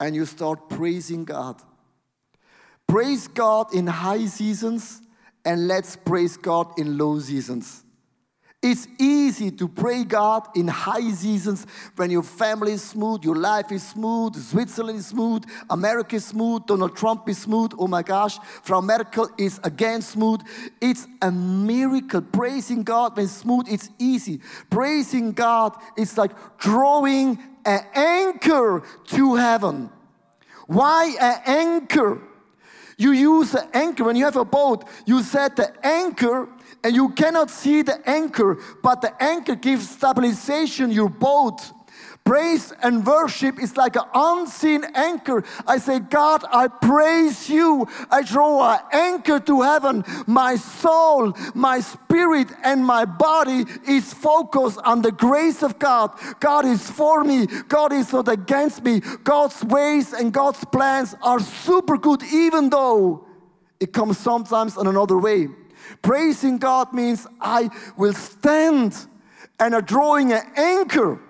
and 0.00 0.14
you 0.14 0.24
start 0.26 0.68
praising 0.68 1.24
God. 1.24 1.60
Praise 2.86 3.28
God 3.28 3.74
in 3.74 3.86
high 3.86 4.26
seasons 4.26 5.02
and 5.44 5.68
let's 5.68 5.96
praise 5.96 6.36
God 6.36 6.78
in 6.78 6.96
low 6.96 7.18
seasons. 7.18 7.82
It's 8.60 8.88
easy 8.98 9.52
to 9.52 9.68
pray 9.68 10.02
God 10.02 10.48
in 10.56 10.66
high 10.66 11.12
seasons 11.12 11.64
when 11.94 12.10
your 12.10 12.24
family 12.24 12.72
is 12.72 12.82
smooth, 12.82 13.22
your 13.22 13.36
life 13.36 13.70
is 13.70 13.86
smooth, 13.86 14.34
Switzerland 14.34 14.98
is 14.98 15.06
smooth, 15.06 15.44
America 15.70 16.16
is 16.16 16.24
smooth, 16.24 16.66
Donald 16.66 16.96
Trump 16.96 17.28
is 17.28 17.38
smooth. 17.38 17.70
Oh 17.78 17.86
my 17.86 18.02
gosh, 18.02 18.36
Frau 18.64 18.80
Merkel 18.80 19.30
is 19.38 19.60
again 19.62 20.02
smooth. 20.02 20.40
It's 20.80 21.06
a 21.22 21.30
miracle. 21.30 22.20
Praising 22.20 22.82
God 22.82 23.16
when 23.16 23.28
smooth, 23.28 23.66
it's 23.68 23.90
easy. 23.96 24.40
Praising 24.70 25.32
God 25.32 25.76
is 25.96 26.18
like 26.18 26.32
drawing 26.58 27.38
an 27.64 27.86
anchor 27.94 28.82
to 29.06 29.36
heaven. 29.36 29.88
Why 30.66 31.14
an 31.20 31.42
anchor? 31.46 32.20
You 32.96 33.12
use 33.12 33.54
an 33.54 33.68
anchor 33.72 34.02
when 34.02 34.16
you 34.16 34.24
have 34.24 34.34
a 34.34 34.44
boat, 34.44 34.84
you 35.06 35.22
set 35.22 35.54
the 35.54 35.72
anchor 35.86 36.48
and 36.84 36.94
you 36.94 37.10
cannot 37.10 37.50
see 37.50 37.82
the 37.82 38.00
anchor, 38.08 38.58
but 38.82 39.00
the 39.00 39.22
anchor 39.22 39.54
gives 39.54 39.90
stabilization 39.90 40.90
your 40.90 41.08
boat. 41.08 41.72
Praise 42.28 42.74
and 42.82 43.06
worship 43.06 43.58
is 43.58 43.74
like 43.78 43.96
an 43.96 44.02
unseen 44.14 44.84
anchor. 44.94 45.42
I 45.66 45.78
say, 45.78 45.98
God, 45.98 46.44
I 46.52 46.68
praise 46.68 47.48
you. 47.48 47.88
I 48.10 48.22
draw 48.22 48.74
an 48.74 48.80
anchor 48.92 49.40
to 49.40 49.62
heaven. 49.62 50.04
My 50.26 50.56
soul, 50.56 51.32
my 51.54 51.80
spirit, 51.80 52.48
and 52.62 52.84
my 52.84 53.06
body 53.06 53.64
is 53.88 54.12
focused 54.12 54.78
on 54.84 55.00
the 55.00 55.10
grace 55.10 55.62
of 55.62 55.78
God. 55.78 56.10
God 56.38 56.66
is 56.66 56.90
for 56.90 57.24
me. 57.24 57.46
God 57.46 57.94
is 57.94 58.12
not 58.12 58.28
against 58.28 58.84
me. 58.84 59.00
God's 59.24 59.64
ways 59.64 60.12
and 60.12 60.30
God's 60.30 60.62
plans 60.66 61.14
are 61.22 61.40
super 61.40 61.96
good, 61.96 62.22
even 62.24 62.68
though 62.68 63.24
it 63.80 63.94
comes 63.94 64.18
sometimes 64.18 64.76
in 64.76 64.86
another 64.86 65.16
way. 65.16 65.48
Praising 66.02 66.58
God 66.58 66.92
means 66.92 67.26
I 67.40 67.70
will 67.96 68.12
stand 68.12 69.06
and 69.58 69.74
are 69.74 69.82
drawing 69.82 70.32
an 70.32 70.42
anchor. 70.56 71.20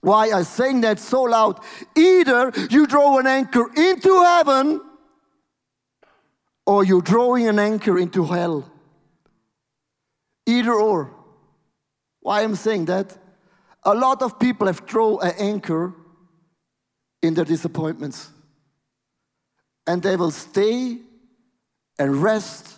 Why 0.00 0.30
I 0.30 0.42
saying 0.42 0.82
that 0.82 1.00
so 1.00 1.22
loud? 1.22 1.60
Either 1.96 2.52
you 2.70 2.86
draw 2.86 3.18
an 3.18 3.26
anchor 3.26 3.70
into 3.74 4.22
heaven 4.22 4.80
or 6.66 6.84
you're 6.84 7.02
drawing 7.02 7.48
an 7.48 7.58
anchor 7.58 7.98
into 7.98 8.24
hell. 8.24 8.70
Either 10.46 10.74
or. 10.74 11.10
Why 12.20 12.42
I'm 12.42 12.54
saying 12.54 12.86
that? 12.86 13.16
A 13.82 13.94
lot 13.94 14.22
of 14.22 14.38
people 14.38 14.66
have 14.66 14.80
thrown 14.80 15.18
an 15.22 15.32
anchor 15.38 15.94
in 17.22 17.34
their 17.34 17.44
disappointments. 17.44 18.30
And 19.86 20.02
they 20.02 20.16
will 20.16 20.30
stay 20.30 20.98
and 21.98 22.22
rest 22.22 22.73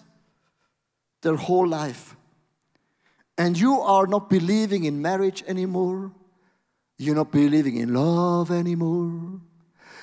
their 1.27 1.37
whole 1.37 1.67
life. 1.67 2.17
And 3.37 3.59
you 3.59 3.81
are 3.81 4.07
not 4.07 4.31
believing 4.31 4.85
in 4.85 5.03
marriage 5.03 5.43
anymore. 5.49 6.13
You're 6.99 7.17
not 7.17 7.33
believing 7.33 7.77
in 7.79 7.93
love 7.93 8.53
anymore. 8.53 9.41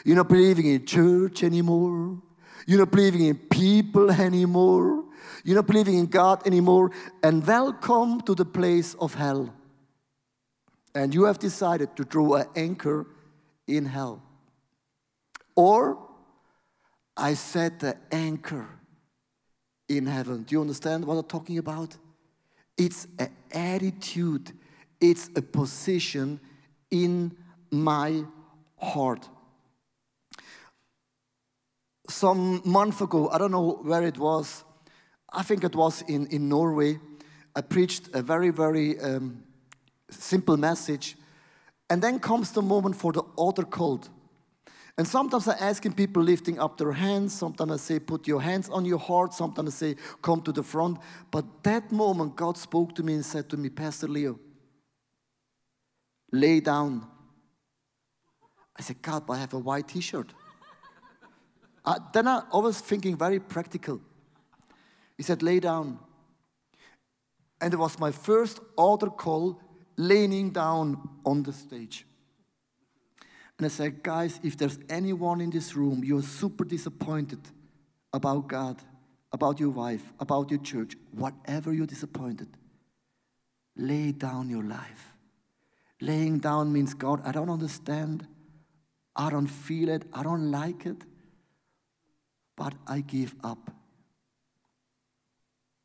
You're 0.04 0.18
not 0.18 0.28
believing 0.28 0.66
in 0.66 0.86
church 0.86 1.44
anymore. 1.44 2.22
You're 2.68 2.80
not 2.80 2.92
believing 2.92 3.26
in 3.26 3.38
people 3.38 4.12
anymore. 4.12 5.06
You're 5.46 5.56
not 5.56 5.68
believing 5.68 5.98
in 5.98 6.08
God 6.08 6.46
anymore. 6.46 6.92
And 7.24 7.48
welcome 7.48 8.20
to 8.22 8.36
the 8.36 8.46
place 8.46 8.94
of 8.96 9.16
hell. 9.16 9.54
And 10.94 11.14
you 11.14 11.24
have 11.24 11.40
decided 11.40 11.96
to 11.96 12.04
draw 12.04 12.36
an 12.36 12.48
anchor 12.56 13.08
in 13.66 13.86
hell. 13.86 14.22
Or 15.56 15.98
I 17.16 17.34
set 17.34 17.80
the 17.80 17.96
anchor 18.12 18.68
in 19.88 20.06
heaven. 20.06 20.44
Do 20.44 20.56
you 20.56 20.62
understand 20.62 21.06
what 21.06 21.16
I'm 21.16 21.24
talking 21.24 21.58
about? 21.58 21.96
It's 22.78 23.08
an 23.20 23.30
attitude, 23.52 24.52
it's 25.00 25.30
a 25.36 25.42
position 25.42 26.40
in 26.90 27.36
my 27.72 28.24
heart. 28.78 29.30
Some 32.10 32.62
month 32.66 33.02
ago, 33.02 33.30
I 33.30 33.38
don't 33.38 33.52
know 33.52 33.80
where 33.84 34.04
it 34.04 34.18
was, 34.18 34.64
I 35.32 35.44
think 35.44 35.64
it 35.64 35.76
was 35.76 36.02
in, 36.04 36.28
in 36.28 36.50
Norway, 36.50 37.00
I 37.56 37.62
preached 37.62 38.10
a 38.14 38.22
very, 38.22 38.50
very 38.50 39.00
um, 39.00 39.44
simple 40.10 40.58
message. 40.58 41.16
And 41.90 42.02
then 42.02 42.20
comes 42.20 42.52
the 42.52 42.62
moment 42.62 42.96
for 42.96 43.12
the 43.12 43.22
altar 43.36 43.64
call. 43.64 44.02
And 44.98 45.08
sometimes 45.08 45.48
I 45.48 45.54
asking 45.54 45.94
people 45.94 46.22
lifting 46.22 46.60
up 46.60 46.78
their 46.78 46.92
hands. 46.92 47.34
Sometimes 47.34 47.72
I 47.72 47.78
say, 47.78 48.00
put 48.00 48.28
your 48.28 48.42
hands 48.42 48.70
on 48.70 48.86
your 48.86 49.00
heart. 49.00 49.34
Sometimes 49.34 49.74
I 49.74 49.78
say, 49.78 49.96
come 50.22 50.42
to 50.42 50.52
the 50.52 50.62
front. 50.62 51.00
But 51.32 51.64
that 51.64 51.92
moment, 51.92 52.36
God 52.36 52.58
spoke 52.58 52.94
to 52.96 53.04
me 53.04 53.16
and 53.16 53.26
said 53.26 53.50
to 53.50 53.58
me, 53.58 53.70
Pastor 53.70 54.08
Leo, 54.08 54.40
lay 56.32 56.60
down. 56.60 57.08
I 58.78 58.84
said, 58.84 59.02
God, 59.02 59.26
but 59.26 59.34
I 59.34 59.38
have 59.38 59.54
a 59.54 59.60
white 59.60 59.88
t 59.88 60.00
shirt. 60.00 60.32
uh, 61.86 62.00
then 62.14 62.28
I, 62.28 62.44
I 62.54 62.58
was 62.58 62.80
thinking 62.80 63.18
very 63.18 63.40
practical. 63.40 64.00
He 65.18 65.24
said, 65.24 65.42
lay 65.42 65.60
down. 65.60 65.98
And 67.60 67.74
it 67.74 67.78
was 67.78 67.98
my 67.98 68.12
first 68.12 68.60
altar 68.76 69.10
call 69.10 69.60
laying 69.96 70.52
down 70.52 71.10
on 71.26 71.44
the 71.44 71.54
stage. 71.54 72.06
And 73.58 73.66
I 73.66 73.70
said, 73.70 74.04
guys, 74.04 74.40
if 74.44 74.58
there's 74.58 74.80
anyone 74.90 75.40
in 75.42 75.50
this 75.50 75.76
room, 75.76 76.04
you're 76.04 76.24
super 76.24 76.66
disappointed 76.66 77.40
about 78.12 78.48
God, 78.48 78.82
about 79.32 79.60
your 79.60 79.70
wife, 79.70 80.14
about 80.20 80.50
your 80.50 80.60
church, 80.60 80.96
whatever 81.12 81.74
you're 81.74 81.86
disappointed, 81.86 82.48
lay 83.76 84.12
down 84.12 84.50
your 84.50 84.64
life. 84.64 85.14
Laying 86.02 86.40
down 86.40 86.74
means, 86.74 86.94
God, 86.94 87.22
I 87.26 87.32
don't 87.32 87.50
understand. 87.50 88.28
I 89.16 89.30
don't 89.30 89.48
feel 89.48 89.90
it. 89.90 90.04
I 90.14 90.24
don't 90.24 90.52
like 90.52 90.86
it. 90.86 90.98
But 92.56 92.74
I 92.88 93.02
give 93.02 93.36
up. 93.44 93.72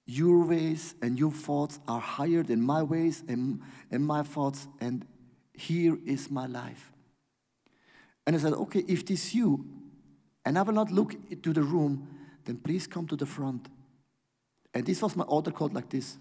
Your 0.07 0.47
ways 0.47 0.95
and 1.03 1.19
your 1.19 1.31
thoughts 1.31 1.79
are 1.87 2.01
higher 2.01 2.43
than 2.43 2.63
my 2.63 2.83
ways 2.83 3.23
and, 3.29 3.61
and 3.91 4.07
my 4.07 4.23
thoughts, 4.23 4.67
and 4.81 5.05
here 5.53 5.99
is 6.07 6.31
my 6.31 6.47
life. 6.47 6.93
And 8.29 8.37
I 8.37 8.41
said, 8.41 8.53
okay, 8.53 8.85
if 8.87 9.07
this 9.07 9.35
you, 9.35 9.65
and 10.45 10.59
I 10.59 10.63
will 10.63 10.75
not 10.75 10.91
look 10.91 11.15
into 11.31 11.55
the 11.55 11.63
room, 11.63 12.07
then 12.45 12.59
please 12.59 12.87
come 12.87 13.07
to 13.07 13.17
the 13.17 13.25
front. 13.25 13.71
And 14.75 14.85
this 14.85 15.01
was 15.01 15.17
my 15.17 15.25
altar 15.25 15.51
call 15.51 15.69
like 15.69 15.89
this. 15.89 16.19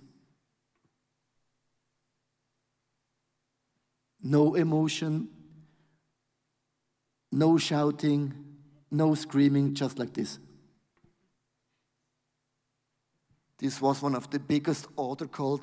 No 4.24 4.56
emotion, 4.56 5.28
no 7.30 7.58
shouting, 7.58 8.34
no 8.90 9.14
screaming, 9.14 9.74
just 9.74 10.00
like 10.00 10.14
this. 10.14 10.40
This 13.58 13.82
was 13.82 14.02
one 14.02 14.16
of 14.16 14.30
the 14.30 14.40
biggest 14.40 14.88
altar 14.96 15.28
calls 15.28 15.60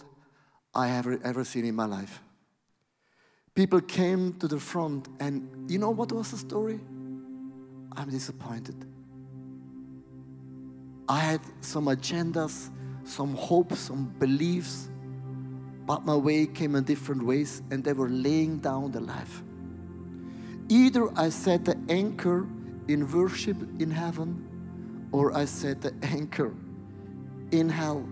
I 0.75 0.89
have 0.89 1.07
ever 1.25 1.43
seen 1.43 1.65
in 1.65 1.75
my 1.75 1.87
life. 1.87 2.21
People 3.55 3.81
came 3.81 4.33
to 4.41 4.49
the 4.49 4.59
front, 4.59 5.09
and 5.21 5.71
you 5.71 5.79
know 5.79 5.91
what 5.91 6.11
was 6.11 6.33
the 6.33 6.37
story? 6.37 6.81
I'm 7.97 8.11
disappointed. 8.11 8.75
I 11.09 11.21
had 11.21 11.41
some 11.61 11.85
agendas, 11.85 12.71
some 13.05 13.37
hopes, 13.37 13.79
some 13.79 14.13
beliefs, 14.19 14.91
but 15.87 16.05
my 16.05 16.17
way 16.17 16.47
came 16.47 16.75
in 16.75 16.83
different 16.83 17.23
ways, 17.25 17.63
and 17.71 17.85
they 17.85 17.93
were 17.93 18.09
laying 18.09 18.59
down 18.59 18.91
their 18.91 19.03
life. 19.03 19.45
Either 20.69 21.09
I 21.17 21.29
set 21.29 21.65
the 21.65 21.79
anchor 21.89 22.49
in 22.89 23.09
worship 23.13 23.57
in 23.79 23.93
heaven, 23.93 25.09
or 25.13 25.37
I 25.37 25.45
set 25.45 25.81
the 25.81 25.95
anchor 26.03 26.53
in 27.53 27.69
hell. 27.69 28.05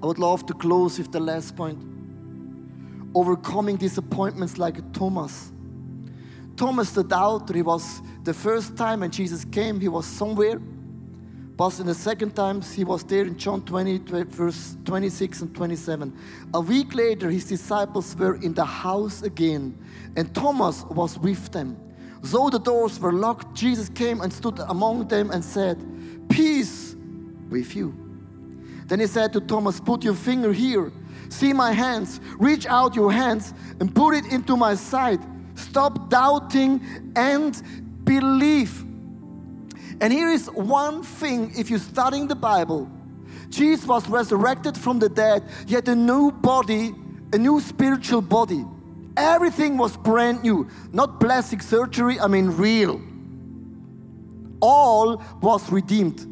I 0.00 0.06
would 0.06 0.20
love 0.20 0.46
to 0.46 0.54
close 0.54 0.98
with 0.98 1.10
the 1.10 1.18
last 1.18 1.56
point 1.56 1.89
overcoming 3.14 3.76
disappointments 3.76 4.58
like 4.58 4.92
Thomas. 4.92 5.52
Thomas 6.56 6.90
the 6.90 7.02
doubter, 7.02 7.54
he 7.54 7.62
was 7.62 8.02
the 8.22 8.34
first 8.34 8.76
time 8.76 9.00
when 9.00 9.10
Jesus 9.10 9.44
came, 9.44 9.80
he 9.80 9.88
was 9.88 10.06
somewhere. 10.06 10.60
But 11.56 11.78
in 11.78 11.86
the 11.86 11.94
second 11.94 12.34
time, 12.34 12.62
he 12.62 12.84
was 12.84 13.04
there 13.04 13.26
in 13.26 13.36
John 13.36 13.62
20, 13.62 13.98
verse 14.24 14.76
26 14.84 15.42
and 15.42 15.54
27. 15.54 16.16
A 16.54 16.60
week 16.60 16.94
later, 16.94 17.28
his 17.28 17.44
disciples 17.44 18.16
were 18.16 18.36
in 18.36 18.54
the 18.54 18.64
house 18.64 19.22
again, 19.22 19.78
and 20.16 20.34
Thomas 20.34 20.84
was 20.84 21.18
with 21.18 21.52
them. 21.52 21.76
Though 22.22 22.50
the 22.50 22.58
doors 22.58 22.98
were 22.98 23.12
locked, 23.12 23.54
Jesus 23.54 23.88
came 23.88 24.20
and 24.20 24.32
stood 24.32 24.58
among 24.68 25.08
them 25.08 25.30
and 25.30 25.44
said, 25.44 25.78
Peace 26.28 26.94
with 27.50 27.74
you. 27.76 27.94
Then 28.86 29.00
he 29.00 29.06
said 29.06 29.32
to 29.34 29.40
Thomas, 29.40 29.80
Put 29.80 30.02
your 30.02 30.14
finger 30.14 30.52
here. 30.52 30.92
See 31.30 31.52
my 31.52 31.72
hands. 31.72 32.20
Reach 32.38 32.66
out 32.66 32.94
your 32.94 33.10
hands 33.10 33.54
and 33.80 33.94
put 33.94 34.14
it 34.14 34.26
into 34.26 34.56
my 34.56 34.74
side. 34.74 35.20
Stop 35.54 36.10
doubting 36.10 37.12
and 37.16 37.60
believe. 38.04 38.82
And 40.02 40.12
here 40.12 40.28
is 40.28 40.48
one 40.48 41.02
thing 41.02 41.52
if 41.56 41.70
you're 41.70 41.78
studying 41.78 42.28
the 42.28 42.34
Bible 42.34 42.90
Jesus 43.50 43.84
was 43.84 44.08
resurrected 44.08 44.78
from 44.78 45.00
the 45.00 45.08
dead, 45.08 45.42
he 45.66 45.74
had 45.74 45.88
a 45.88 45.94
new 45.94 46.30
body, 46.30 46.94
a 47.32 47.38
new 47.38 47.60
spiritual 47.60 48.22
body. 48.22 48.64
Everything 49.16 49.76
was 49.76 49.96
brand 49.96 50.42
new, 50.42 50.68
not 50.92 51.18
plastic 51.20 51.60
surgery, 51.60 52.18
I 52.20 52.28
mean 52.28 52.46
real. 52.46 53.00
All 54.60 55.22
was 55.42 55.70
redeemed. 55.70 56.26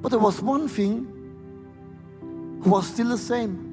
But 0.00 0.08
there 0.08 0.18
was 0.18 0.40
one 0.40 0.68
thing 0.68 1.06
was 2.64 2.86
still 2.86 3.08
the 3.08 3.18
same. 3.18 3.68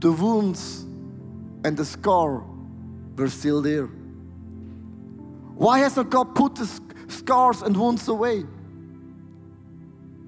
The 0.00 0.12
wounds 0.12 0.82
and 1.64 1.76
the 1.76 1.84
scar 1.84 2.42
were 3.16 3.28
still 3.28 3.60
there. 3.60 3.86
Why 5.54 5.80
hasn't 5.80 6.08
God 6.10 6.34
put 6.34 6.54
the 6.54 6.66
scars 7.08 7.62
and 7.62 7.76
wounds 7.76 8.08
away? 8.08 8.44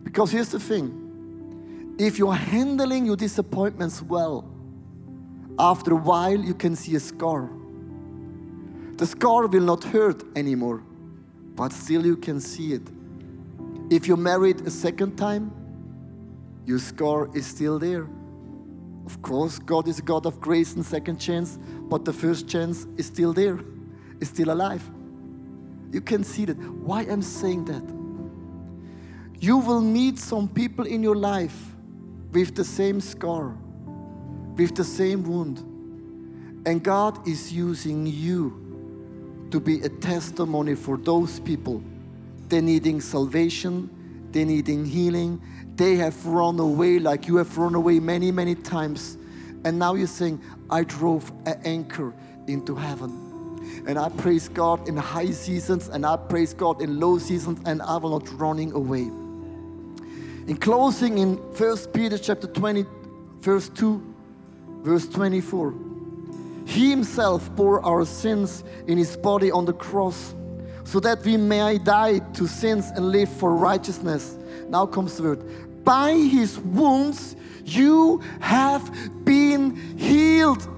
Because 0.04 0.30
here's 0.30 0.50
the 0.50 0.60
thing 0.60 1.96
if 1.98 2.18
you're 2.18 2.34
handling 2.34 3.06
your 3.06 3.16
disappointments 3.16 4.02
well, 4.02 4.44
after 5.58 5.92
a 5.92 5.96
while 5.96 6.38
you 6.38 6.54
can 6.54 6.76
see 6.76 6.96
a 6.96 7.00
scar. 7.00 7.48
The 8.96 9.06
scar 9.06 9.46
will 9.46 9.62
not 9.62 9.84
hurt 9.84 10.22
anymore 10.36 10.82
but 11.54 11.72
still 11.72 12.04
you 12.04 12.16
can 12.16 12.40
see 12.40 12.72
it. 12.72 12.82
If 13.92 14.08
you're 14.08 14.16
married 14.16 14.62
a 14.62 14.70
second 14.70 15.18
time, 15.18 15.52
your 16.64 16.78
scar 16.78 17.28
is 17.36 17.46
still 17.46 17.78
there. 17.78 18.08
Of 19.04 19.20
course, 19.20 19.58
God 19.58 19.86
is 19.86 19.98
a 19.98 20.02
God 20.02 20.24
of 20.24 20.40
grace 20.40 20.72
and 20.72 20.82
second 20.82 21.18
chance, 21.18 21.58
but 21.90 22.06
the 22.06 22.12
first 22.14 22.48
chance 22.48 22.86
is 22.96 23.04
still 23.04 23.34
there, 23.34 23.58
is 24.18 24.30
still 24.30 24.50
alive. 24.50 24.82
You 25.90 26.00
can 26.00 26.24
see 26.24 26.46
that. 26.46 26.56
Why 26.56 27.02
I'm 27.02 27.20
saying 27.20 27.66
that? 27.66 27.82
You 29.38 29.58
will 29.58 29.82
meet 29.82 30.18
some 30.18 30.48
people 30.48 30.86
in 30.86 31.02
your 31.02 31.16
life 31.16 31.74
with 32.32 32.54
the 32.54 32.64
same 32.64 32.98
scar, 32.98 33.54
with 34.56 34.74
the 34.74 34.84
same 34.84 35.22
wound, 35.22 35.58
and 36.64 36.82
God 36.82 37.28
is 37.28 37.52
using 37.52 38.06
you 38.06 39.46
to 39.50 39.60
be 39.60 39.82
a 39.82 39.90
testimony 39.90 40.76
for 40.76 40.96
those 40.96 41.40
people. 41.40 41.84
They're 42.52 42.60
needing 42.60 43.00
salvation, 43.00 43.88
they're 44.30 44.44
needing 44.44 44.84
healing. 44.84 45.40
They 45.74 45.94
have 45.96 46.26
run 46.26 46.60
away 46.60 46.98
like 46.98 47.26
you 47.26 47.36
have 47.36 47.56
run 47.56 47.74
away 47.74 47.98
many, 47.98 48.30
many 48.30 48.54
times. 48.54 49.16
And 49.64 49.78
now 49.78 49.94
you're 49.94 50.06
saying, 50.06 50.38
I 50.68 50.84
drove 50.84 51.32
an 51.46 51.58
anchor 51.64 52.12
into 52.48 52.74
heaven. 52.74 53.82
And 53.86 53.98
I 53.98 54.10
praise 54.10 54.48
God 54.48 54.86
in 54.86 54.98
high 54.98 55.30
seasons 55.30 55.88
and 55.88 56.04
I 56.04 56.18
praise 56.18 56.52
God 56.52 56.82
in 56.82 57.00
low 57.00 57.16
seasons 57.16 57.58
and 57.64 57.80
I 57.80 57.96
will 57.96 58.20
not 58.20 58.30
running 58.38 58.72
away. 58.72 59.04
In 60.46 60.58
closing 60.60 61.16
in 61.16 61.36
1 61.38 61.76
Peter 61.94 62.18
chapter 62.18 62.48
20, 62.48 62.84
verse 63.40 63.70
2, 63.70 64.14
verse 64.82 65.08
24. 65.08 65.74
He 66.66 66.90
himself 66.90 67.50
bore 67.56 67.82
our 67.82 68.04
sins 68.04 68.62
in 68.86 68.98
his 68.98 69.16
body 69.16 69.50
on 69.50 69.64
the 69.64 69.72
cross 69.72 70.34
so 70.84 71.00
that 71.00 71.22
we 71.24 71.36
may 71.36 71.78
die 71.78 72.18
to 72.34 72.46
sins 72.46 72.90
and 72.94 73.10
live 73.10 73.28
for 73.28 73.54
righteousness. 73.54 74.36
Now 74.68 74.86
comes 74.86 75.16
the 75.16 75.22
word. 75.22 75.84
By 75.84 76.12
his 76.12 76.58
wounds 76.58 77.36
you 77.64 78.22
have 78.40 79.24
been 79.24 79.76
healed. 79.96 80.68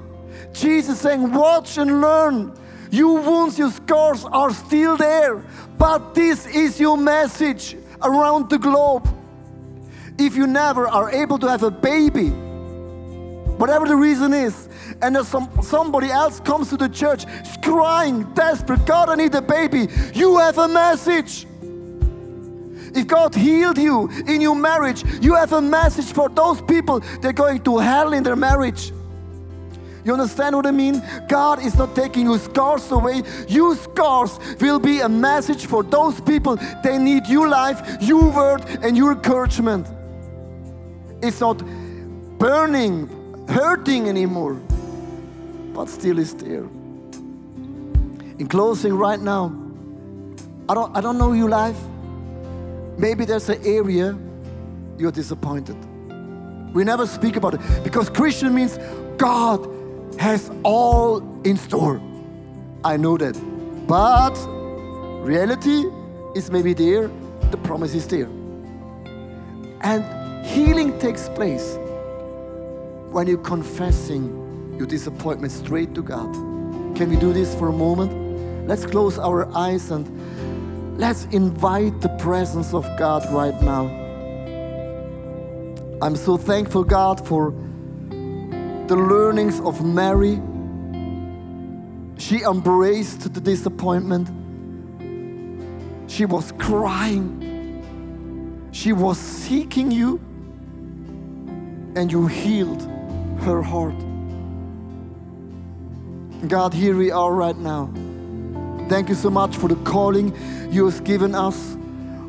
Jesus 0.52 1.00
saying, 1.00 1.32
Watch 1.32 1.78
and 1.78 2.00
learn. 2.00 2.54
Your 2.90 3.20
wounds, 3.20 3.58
your 3.58 3.72
scars 3.72 4.24
are 4.24 4.52
still 4.52 4.96
there, 4.96 5.44
but 5.78 6.14
this 6.14 6.46
is 6.46 6.78
your 6.78 6.96
message 6.96 7.76
around 8.02 8.50
the 8.50 8.58
globe. 8.58 9.08
If 10.16 10.36
you 10.36 10.46
never 10.46 10.86
are 10.86 11.10
able 11.10 11.38
to 11.40 11.48
have 11.48 11.64
a 11.64 11.72
baby, 11.72 12.32
whatever 13.58 13.86
the 13.86 13.96
reason 13.96 14.32
is, 14.32 14.68
and 15.02 15.16
if 15.16 15.26
some, 15.26 15.50
somebody 15.62 16.10
else 16.10 16.40
comes 16.40 16.70
to 16.70 16.76
the 16.76 16.88
church 16.88 17.24
crying, 17.62 18.22
desperate, 18.34 18.84
God, 18.86 19.08
I 19.08 19.14
need 19.14 19.34
a 19.34 19.42
baby, 19.42 19.88
you 20.14 20.38
have 20.38 20.58
a 20.58 20.68
message. 20.68 21.46
If 22.94 23.08
God 23.08 23.34
healed 23.34 23.78
you 23.78 24.08
in 24.28 24.40
your 24.40 24.54
marriage, 24.54 25.02
you 25.20 25.34
have 25.34 25.52
a 25.52 25.60
message 25.60 26.12
for 26.12 26.28
those 26.28 26.62
people 26.62 27.00
they're 27.20 27.32
going 27.32 27.62
to 27.64 27.78
hell 27.78 28.12
in 28.12 28.22
their 28.22 28.36
marriage. 28.36 28.92
You 30.04 30.12
understand 30.12 30.54
what 30.54 30.66
I 30.66 30.70
mean? 30.70 31.02
God 31.28 31.64
is 31.64 31.76
not 31.76 31.96
taking 31.96 32.26
your 32.26 32.38
scars 32.38 32.92
away. 32.92 33.22
Your 33.48 33.74
scars 33.74 34.38
will 34.60 34.78
be 34.78 35.00
a 35.00 35.08
message 35.08 35.64
for 35.66 35.82
those 35.82 36.20
people. 36.20 36.56
They 36.82 36.98
need 36.98 37.26
your 37.26 37.48
life, 37.48 38.02
your 38.02 38.30
word, 38.30 38.64
and 38.82 38.96
your 38.96 39.12
encouragement. 39.12 39.88
It's 41.22 41.40
not 41.40 41.64
burning, 42.38 43.08
hurting 43.48 44.08
anymore, 44.08 44.54
but 45.74 45.88
still 45.88 46.18
is 46.18 46.34
there. 46.34 46.64
In 48.38 48.48
closing, 48.48 48.94
right 48.94 49.20
now, 49.20 49.54
I 50.68 50.74
don't, 50.74 50.96
I 50.96 51.00
don't 51.00 51.18
know 51.18 51.32
your 51.32 51.48
life. 51.48 51.78
Maybe 52.96 53.24
there's 53.24 53.48
an 53.48 53.60
area 53.64 54.16
you're 54.98 55.12
disappointed. 55.12 55.76
We 56.74 56.84
never 56.84 57.06
speak 57.06 57.36
about 57.36 57.54
it 57.54 57.60
because 57.84 58.08
Christian 58.08 58.54
means 58.54 58.78
God 59.16 59.68
has 60.18 60.50
all 60.62 61.18
in 61.44 61.56
store. 61.56 62.00
I 62.84 62.96
know 62.96 63.16
that. 63.18 63.34
But 63.86 64.34
reality 65.22 65.84
is 66.34 66.50
maybe 66.50 66.72
there, 66.72 67.10
the 67.50 67.56
promise 67.58 67.94
is 67.94 68.06
there. 68.08 68.28
And 69.82 70.46
healing 70.46 70.98
takes 70.98 71.28
place 71.28 71.78
when 73.14 73.28
you're 73.28 73.38
confessing 73.38 74.74
your 74.76 74.88
disappointment 74.88 75.52
straight 75.52 75.94
to 75.94 76.02
God. 76.02 76.34
Can 76.96 77.10
we 77.10 77.16
do 77.16 77.32
this 77.32 77.54
for 77.54 77.68
a 77.68 77.72
moment? 77.72 78.66
Let's 78.66 78.84
close 78.84 79.20
our 79.20 79.48
eyes 79.56 79.92
and 79.92 80.98
let's 80.98 81.26
invite 81.26 82.00
the 82.00 82.08
presence 82.18 82.74
of 82.74 82.84
God 82.98 83.24
right 83.32 83.54
now. 83.62 83.86
I'm 86.02 86.16
so 86.16 86.36
thankful, 86.36 86.82
God, 86.82 87.24
for 87.24 87.52
the 88.88 88.96
learnings 88.96 89.60
of 89.60 89.86
Mary. 89.86 90.42
She 92.18 92.42
embraced 92.42 93.32
the 93.32 93.40
disappointment. 93.40 94.28
She 96.10 96.24
was 96.24 96.50
crying. 96.58 97.30
She 98.72 98.92
was 98.92 99.18
seeking 99.18 99.92
you, 99.92 100.20
and 101.94 102.10
you 102.10 102.26
healed 102.26 102.90
her 103.44 103.62
heart. 103.62 103.94
God, 106.48 106.74
here 106.74 106.96
we 106.96 107.10
are 107.10 107.32
right 107.32 107.56
now. 107.56 107.92
Thank 108.88 109.08
you 109.08 109.14
so 109.14 109.30
much 109.30 109.56
for 109.56 109.68
the 109.68 109.76
calling 109.76 110.34
you 110.72 110.88
have 110.88 111.04
given 111.04 111.34
us, 111.34 111.76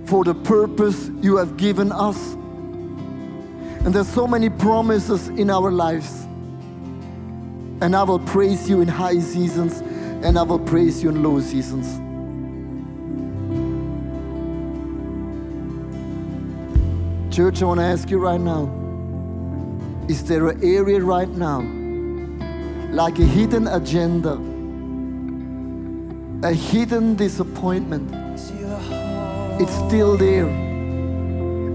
for 0.06 0.24
the 0.24 0.36
purpose 0.36 1.10
you 1.22 1.38
have 1.38 1.58
given 1.58 1.92
us. 1.92 2.34
And 2.34 3.94
there's 3.94 4.10
so 4.10 4.28
many 4.28 4.50
promises 4.50 5.30
in 5.30 5.50
our 5.50 5.72
lives. 5.72 6.24
And 7.82 7.96
I 7.96 8.04
will 8.04 8.20
praise 8.20 8.70
you 8.70 8.82
in 8.82 8.88
high 8.88 9.20
seasons 9.20 9.80
and 10.26 10.38
I 10.38 10.44
will 10.44 10.60
praise 10.60 11.02
you 11.02 11.10
in 11.10 11.24
low 11.24 11.40
seasons. 11.40 11.88
Church, 17.34 17.62
I 17.62 17.66
want 17.66 17.80
to 17.80 17.86
ask 17.86 18.10
you 18.10 18.18
right 18.18 18.40
now 18.40 18.85
is 20.08 20.24
there 20.24 20.50
an 20.50 20.64
area 20.64 21.02
right 21.02 21.30
now, 21.30 21.62
like 22.92 23.18
a 23.18 23.24
hidden 23.24 23.68
agenda, 23.68 24.34
a 26.48 26.54
hidden 26.54 27.16
disappointment? 27.16 28.12
It's 29.60 29.74
still 29.88 30.16
there. 30.16 30.48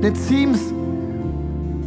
It 0.05 0.17
seems 0.17 0.71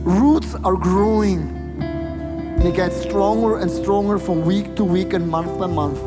roots 0.05 0.55
are 0.65 0.75
growing 0.75 1.39
and 1.79 2.63
it 2.65 2.75
gets 2.75 3.01
stronger 3.01 3.59
and 3.59 3.71
stronger 3.71 4.17
from 4.19 4.45
week 4.45 4.75
to 4.75 4.83
week 4.83 5.13
and 5.13 5.29
month 5.29 5.57
by 5.57 5.67
month. 5.67 5.99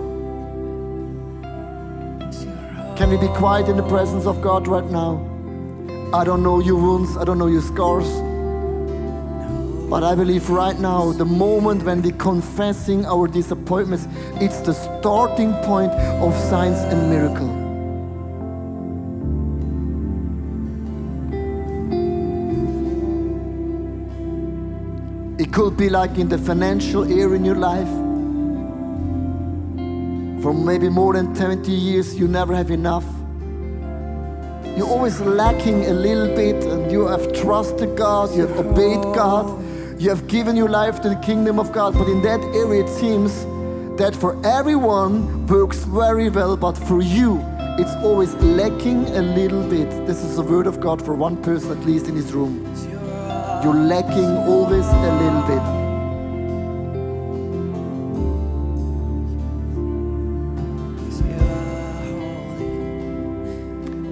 Can 2.98 3.10
we 3.10 3.16
be 3.16 3.28
quiet 3.28 3.68
in 3.68 3.76
the 3.76 3.88
presence 3.88 4.26
of 4.26 4.42
God 4.42 4.68
right 4.68 4.84
now? 4.84 5.16
I 6.12 6.24
don't 6.24 6.42
know 6.42 6.60
your 6.60 6.76
wounds, 6.76 7.16
I 7.16 7.24
don't 7.24 7.38
know 7.38 7.46
your 7.46 7.62
scars. 7.62 8.25
But 9.88 10.02
I 10.02 10.16
believe 10.16 10.50
right 10.50 10.76
now, 10.78 11.12
the 11.12 11.24
moment 11.24 11.84
when 11.84 12.02
we're 12.02 12.10
confessing 12.16 13.06
our 13.06 13.28
disappointments, 13.28 14.08
it's 14.40 14.58
the 14.60 14.72
starting 14.72 15.52
point 15.62 15.92
of 15.92 16.34
signs 16.50 16.78
and 16.78 17.08
miracle. 17.08 17.66
It 25.38 25.52
could 25.52 25.76
be 25.76 25.88
like 25.88 26.18
in 26.18 26.28
the 26.28 26.38
financial 26.38 27.04
area 27.04 27.36
in 27.36 27.44
your 27.44 27.54
life. 27.54 27.88
For 30.42 30.52
maybe 30.52 30.88
more 30.88 31.12
than 31.12 31.32
20 31.32 31.70
years, 31.70 32.16
you 32.16 32.26
never 32.26 32.56
have 32.56 32.72
enough. 32.72 33.04
You're 34.76 34.88
always 34.88 35.20
lacking 35.20 35.86
a 35.86 35.92
little 35.92 36.34
bit, 36.34 36.64
and 36.64 36.90
you 36.90 37.06
have 37.06 37.32
trusted 37.32 37.96
God, 37.96 38.34
you 38.34 38.46
have 38.46 38.58
obeyed 38.58 39.02
God, 39.14 39.62
you 39.98 40.10
have 40.10 40.26
given 40.28 40.56
your 40.56 40.68
life 40.68 41.00
to 41.02 41.08
the 41.08 41.16
kingdom 41.16 41.58
of 41.58 41.72
God. 41.72 41.94
But 41.94 42.08
in 42.08 42.20
that 42.22 42.40
area, 42.54 42.84
it 42.84 42.88
seems 42.88 43.44
that 43.96 44.14
for 44.14 44.36
everyone 44.46 45.46
works 45.46 45.84
very 45.84 46.28
well, 46.28 46.56
but 46.56 46.76
for 46.76 47.00
you, 47.00 47.40
it's 47.78 47.94
always 48.04 48.34
lacking 48.34 49.06
a 49.06 49.22
little 49.22 49.62
bit. 49.68 49.88
This 50.06 50.22
is 50.22 50.36
the 50.36 50.42
word 50.42 50.66
of 50.66 50.80
God 50.80 51.02
for 51.02 51.14
one 51.14 51.36
person 51.42 51.70
at 51.72 51.84
least 51.86 52.08
in 52.08 52.14
this 52.14 52.32
room. 52.32 52.64
You're 53.62 53.74
lacking 53.74 54.36
always 54.46 54.86
a 54.86 55.12
little 55.22 55.42
bit. 55.42 55.62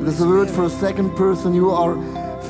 There's 0.04 0.20
a 0.20 0.28
word 0.28 0.50
for 0.50 0.64
a 0.64 0.70
second 0.70 1.14
person. 1.16 1.54
You 1.54 1.70
are 1.70 1.96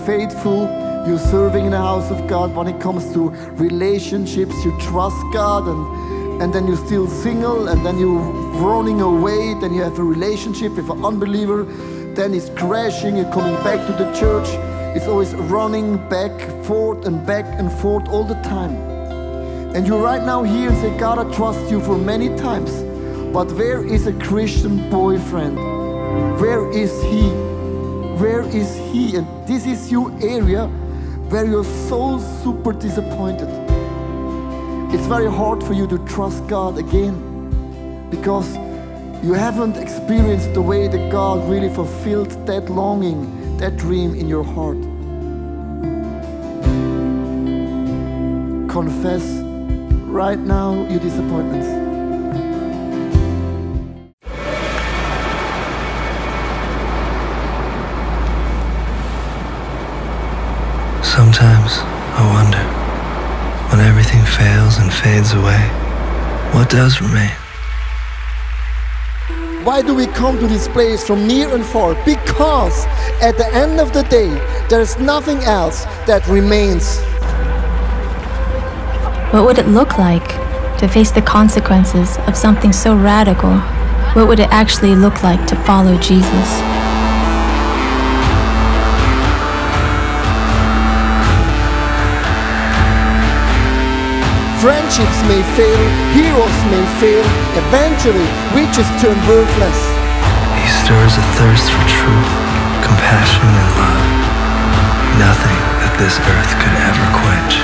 faithful. 0.04 0.83
You're 1.06 1.18
serving 1.18 1.66
in 1.66 1.72
the 1.72 1.76
house 1.76 2.10
of 2.10 2.26
God. 2.26 2.54
When 2.54 2.66
it 2.66 2.80
comes 2.80 3.12
to 3.12 3.28
relationships, 3.56 4.54
you 4.64 4.74
trust 4.80 5.22
God, 5.34 5.68
and 5.68 6.42
and 6.42 6.52
then 6.52 6.66
you're 6.66 6.84
still 6.84 7.06
single, 7.06 7.68
and 7.68 7.84
then 7.84 7.98
you're 7.98 8.18
running 8.58 9.02
away. 9.02 9.54
Then 9.60 9.74
you 9.74 9.82
have 9.82 9.98
a 9.98 10.02
relationship 10.02 10.72
with 10.72 10.88
an 10.88 11.04
unbeliever. 11.04 11.64
Then 12.14 12.32
it's 12.32 12.48
crashing. 12.50 13.18
You're 13.18 13.32
coming 13.32 13.54
back 13.62 13.86
to 13.86 13.92
the 13.92 14.10
church. 14.18 14.48
It's 14.96 15.06
always 15.06 15.34
running 15.34 15.96
back, 16.08 16.32
forth, 16.64 17.06
and 17.06 17.26
back 17.26 17.44
and 17.58 17.70
forth 17.70 18.08
all 18.08 18.24
the 18.24 18.40
time. 18.42 18.74
And 19.74 19.86
you're 19.86 20.02
right 20.02 20.22
now 20.22 20.42
here 20.42 20.70
and 20.70 20.78
say, 20.78 20.96
God, 20.96 21.18
I 21.18 21.30
trust 21.34 21.70
you 21.70 21.80
for 21.82 21.98
many 21.98 22.34
times. 22.36 22.72
But 23.32 23.52
where 23.52 23.84
is 23.84 24.06
a 24.06 24.12
Christian 24.14 24.88
boyfriend? 24.88 25.56
Where 26.40 26.70
is 26.70 26.92
he? 27.02 27.28
Where 28.22 28.42
is 28.42 28.74
he? 28.76 29.16
And 29.16 29.26
this 29.46 29.66
is 29.66 29.90
your 29.90 30.10
area 30.22 30.70
where 31.30 31.44
you're 31.46 31.64
so 31.88 32.18
super 32.42 32.72
disappointed. 32.72 33.48
It's 34.94 35.06
very 35.06 35.30
hard 35.30 35.62
for 35.62 35.72
you 35.72 35.86
to 35.88 35.98
trust 36.06 36.46
God 36.46 36.78
again 36.78 38.08
because 38.10 38.56
you 39.24 39.32
haven't 39.32 39.76
experienced 39.76 40.54
the 40.54 40.62
way 40.62 40.86
that 40.86 41.10
God 41.10 41.48
really 41.48 41.72
fulfilled 41.74 42.30
that 42.46 42.70
longing, 42.70 43.56
that 43.56 43.76
dream 43.76 44.14
in 44.14 44.28
your 44.28 44.44
heart. 44.44 44.80
Confess 48.68 49.24
right 50.06 50.38
now 50.38 50.86
your 50.88 51.00
disappointments. 51.00 51.83
I 62.16 62.22
wonder, 62.32 62.62
when 63.70 63.84
everything 63.84 64.24
fails 64.24 64.78
and 64.78 64.92
fades 64.92 65.32
away, 65.32 65.62
what 66.52 66.70
does 66.70 67.00
remain? 67.00 67.32
Why 69.64 69.82
do 69.82 69.94
we 69.94 70.06
come 70.06 70.38
to 70.38 70.46
this 70.46 70.68
place 70.68 71.04
from 71.04 71.26
near 71.26 71.52
and 71.52 71.66
far? 71.66 71.94
Because 72.04 72.86
at 73.20 73.36
the 73.36 73.48
end 73.52 73.80
of 73.80 73.92
the 73.92 74.02
day, 74.04 74.28
there 74.68 74.80
is 74.80 74.96
nothing 74.98 75.38
else 75.38 75.86
that 76.06 76.24
remains. 76.28 77.00
What 79.32 79.44
would 79.44 79.58
it 79.58 79.66
look 79.66 79.98
like 79.98 80.28
to 80.78 80.86
face 80.86 81.10
the 81.10 81.22
consequences 81.22 82.16
of 82.28 82.36
something 82.36 82.72
so 82.72 82.94
radical? 82.94 83.58
What 84.14 84.28
would 84.28 84.38
it 84.38 84.50
actually 84.50 84.94
look 84.94 85.24
like 85.24 85.44
to 85.48 85.56
follow 85.56 85.98
Jesus? 85.98 86.73
Friendships 94.64 95.20
may 95.28 95.44
fail, 95.60 95.84
heroes 96.16 96.58
may 96.72 96.80
fail, 96.96 97.20
eventually 97.68 98.24
riches 98.56 98.88
turn 98.96 99.12
worthless. 99.28 99.80
He 100.56 100.64
stirs 100.80 101.20
a 101.20 101.24
thirst 101.36 101.68
for 101.68 101.84
truth, 101.84 102.32
compassion, 102.80 103.44
and 103.44 103.70
love. 103.76 104.08
Nothing 105.20 105.60
that 105.84 105.92
this 106.00 106.16
earth 106.16 106.52
could 106.56 106.72
ever 106.80 107.04
quench. 107.12 107.60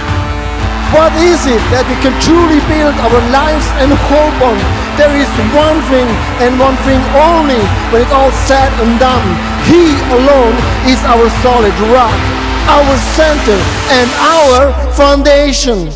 What 0.93 1.17
is 1.25 1.49
it 1.49 1.65
that 1.73 1.89
we 1.89 1.97
can 2.05 2.13
truly 2.21 2.61
build 2.69 2.93
our 2.93 3.23
lives 3.33 3.65
and 3.81 3.97
hope 4.13 4.37
on? 4.45 4.61
There 5.01 5.17
is 5.17 5.31
one 5.57 5.81
thing 5.89 6.05
and 6.45 6.61
one 6.61 6.77
thing 6.85 7.01
only 7.17 7.65
when 7.97 8.05
it's 8.05 8.13
all 8.13 8.29
said 8.45 8.69
and 8.77 9.01
done. 9.01 9.25
He 9.65 9.97
alone 10.21 10.53
is 10.85 11.01
our 11.09 11.33
solid 11.41 11.73
rock, 11.89 12.21
our 12.69 12.93
center, 13.17 13.57
and 13.89 14.09
our 14.21 14.69
foundation. 14.93 15.89